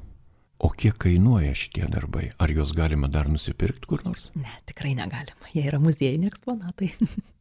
O 0.62 0.70
kiek 0.70 0.98
kainuoja 1.02 1.56
šitie 1.58 1.88
darbai? 1.90 2.28
Ar 2.38 2.52
juos 2.54 2.76
galima 2.78 3.10
dar 3.10 3.30
nusipirkti 3.30 3.90
kur 3.90 4.04
nors? 4.06 4.30
Ne, 4.38 4.52
tikrai 4.70 4.94
negalima. 4.94 5.50
Jie 5.56 5.66
yra 5.66 5.80
muziejiniai 5.82 6.30
eksponatai. 6.30 6.92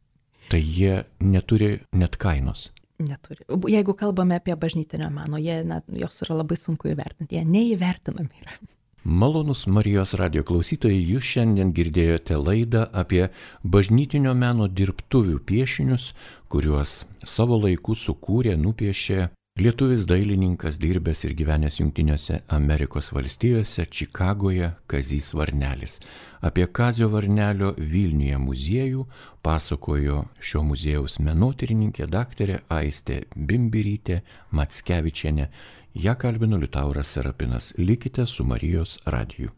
tai 0.51 0.61
jie 0.65 1.03
neturi 1.21 1.75
net 1.93 2.17
kainos. 2.21 2.71
Neturi. 3.01 3.45
Jeigu 3.69 3.93
kalbame 3.97 4.37
apie 4.41 4.55
bažnytinio 4.57 5.09
meno, 5.13 5.37
jie, 5.41 5.61
na, 5.65 5.81
jos 6.01 6.21
yra 6.25 6.41
labai 6.41 6.57
sunku 6.57 6.89
įvertinti, 6.91 7.37
jie 7.37 7.45
neįvertinami 7.45 8.41
yra. 8.41 8.57
Malonus 9.03 9.63
Marijos 9.65 10.13
radio 10.13 10.43
klausytojai, 10.45 10.99
jūs 11.13 11.25
šiandien 11.25 11.71
girdėjote 11.73 12.37
laidą 12.37 12.83
apie 12.93 13.23
bažnytinio 13.65 14.35
meno 14.37 14.67
dirbtuvių 14.69 15.39
piešinius, 15.49 16.11
kuriuos 16.53 16.99
savo 17.25 17.57
laiku 17.63 17.97
sukūrė, 17.97 18.53
nupiešė 18.61 19.31
Lietuvis 19.61 20.07
dailininkas 20.09 20.79
dirbęs 20.81 21.19
ir 21.27 21.35
gyvenęs 21.37 21.75
Junktinėse 21.77 22.39
Amerikos 22.55 23.11
valstijose, 23.13 23.83
Čikagoje, 23.85 24.71
Kazys 24.89 25.27
Varnelis. 25.37 25.99
Apie 26.41 26.65
Kazio 26.65 27.11
Varnelio 27.13 27.69
Vilniuje 27.77 28.39
muziejų 28.41 29.05
pasakojo 29.45 30.23
šio 30.41 30.63
muziejaus 30.65 31.19
menotyrininkė 31.21 32.09
daktarė 32.09 32.57
Aistė 32.73 33.21
Bimbirytė 33.37 34.23
Matskevičienė. 34.49 35.51
Ja 35.93 36.17
kalbino 36.17 36.57
Liutauras 36.57 37.13
Serapinas. 37.13 37.73
Likite 37.77 38.25
su 38.25 38.47
Marijos 38.47 38.97
radiju. 39.05 39.53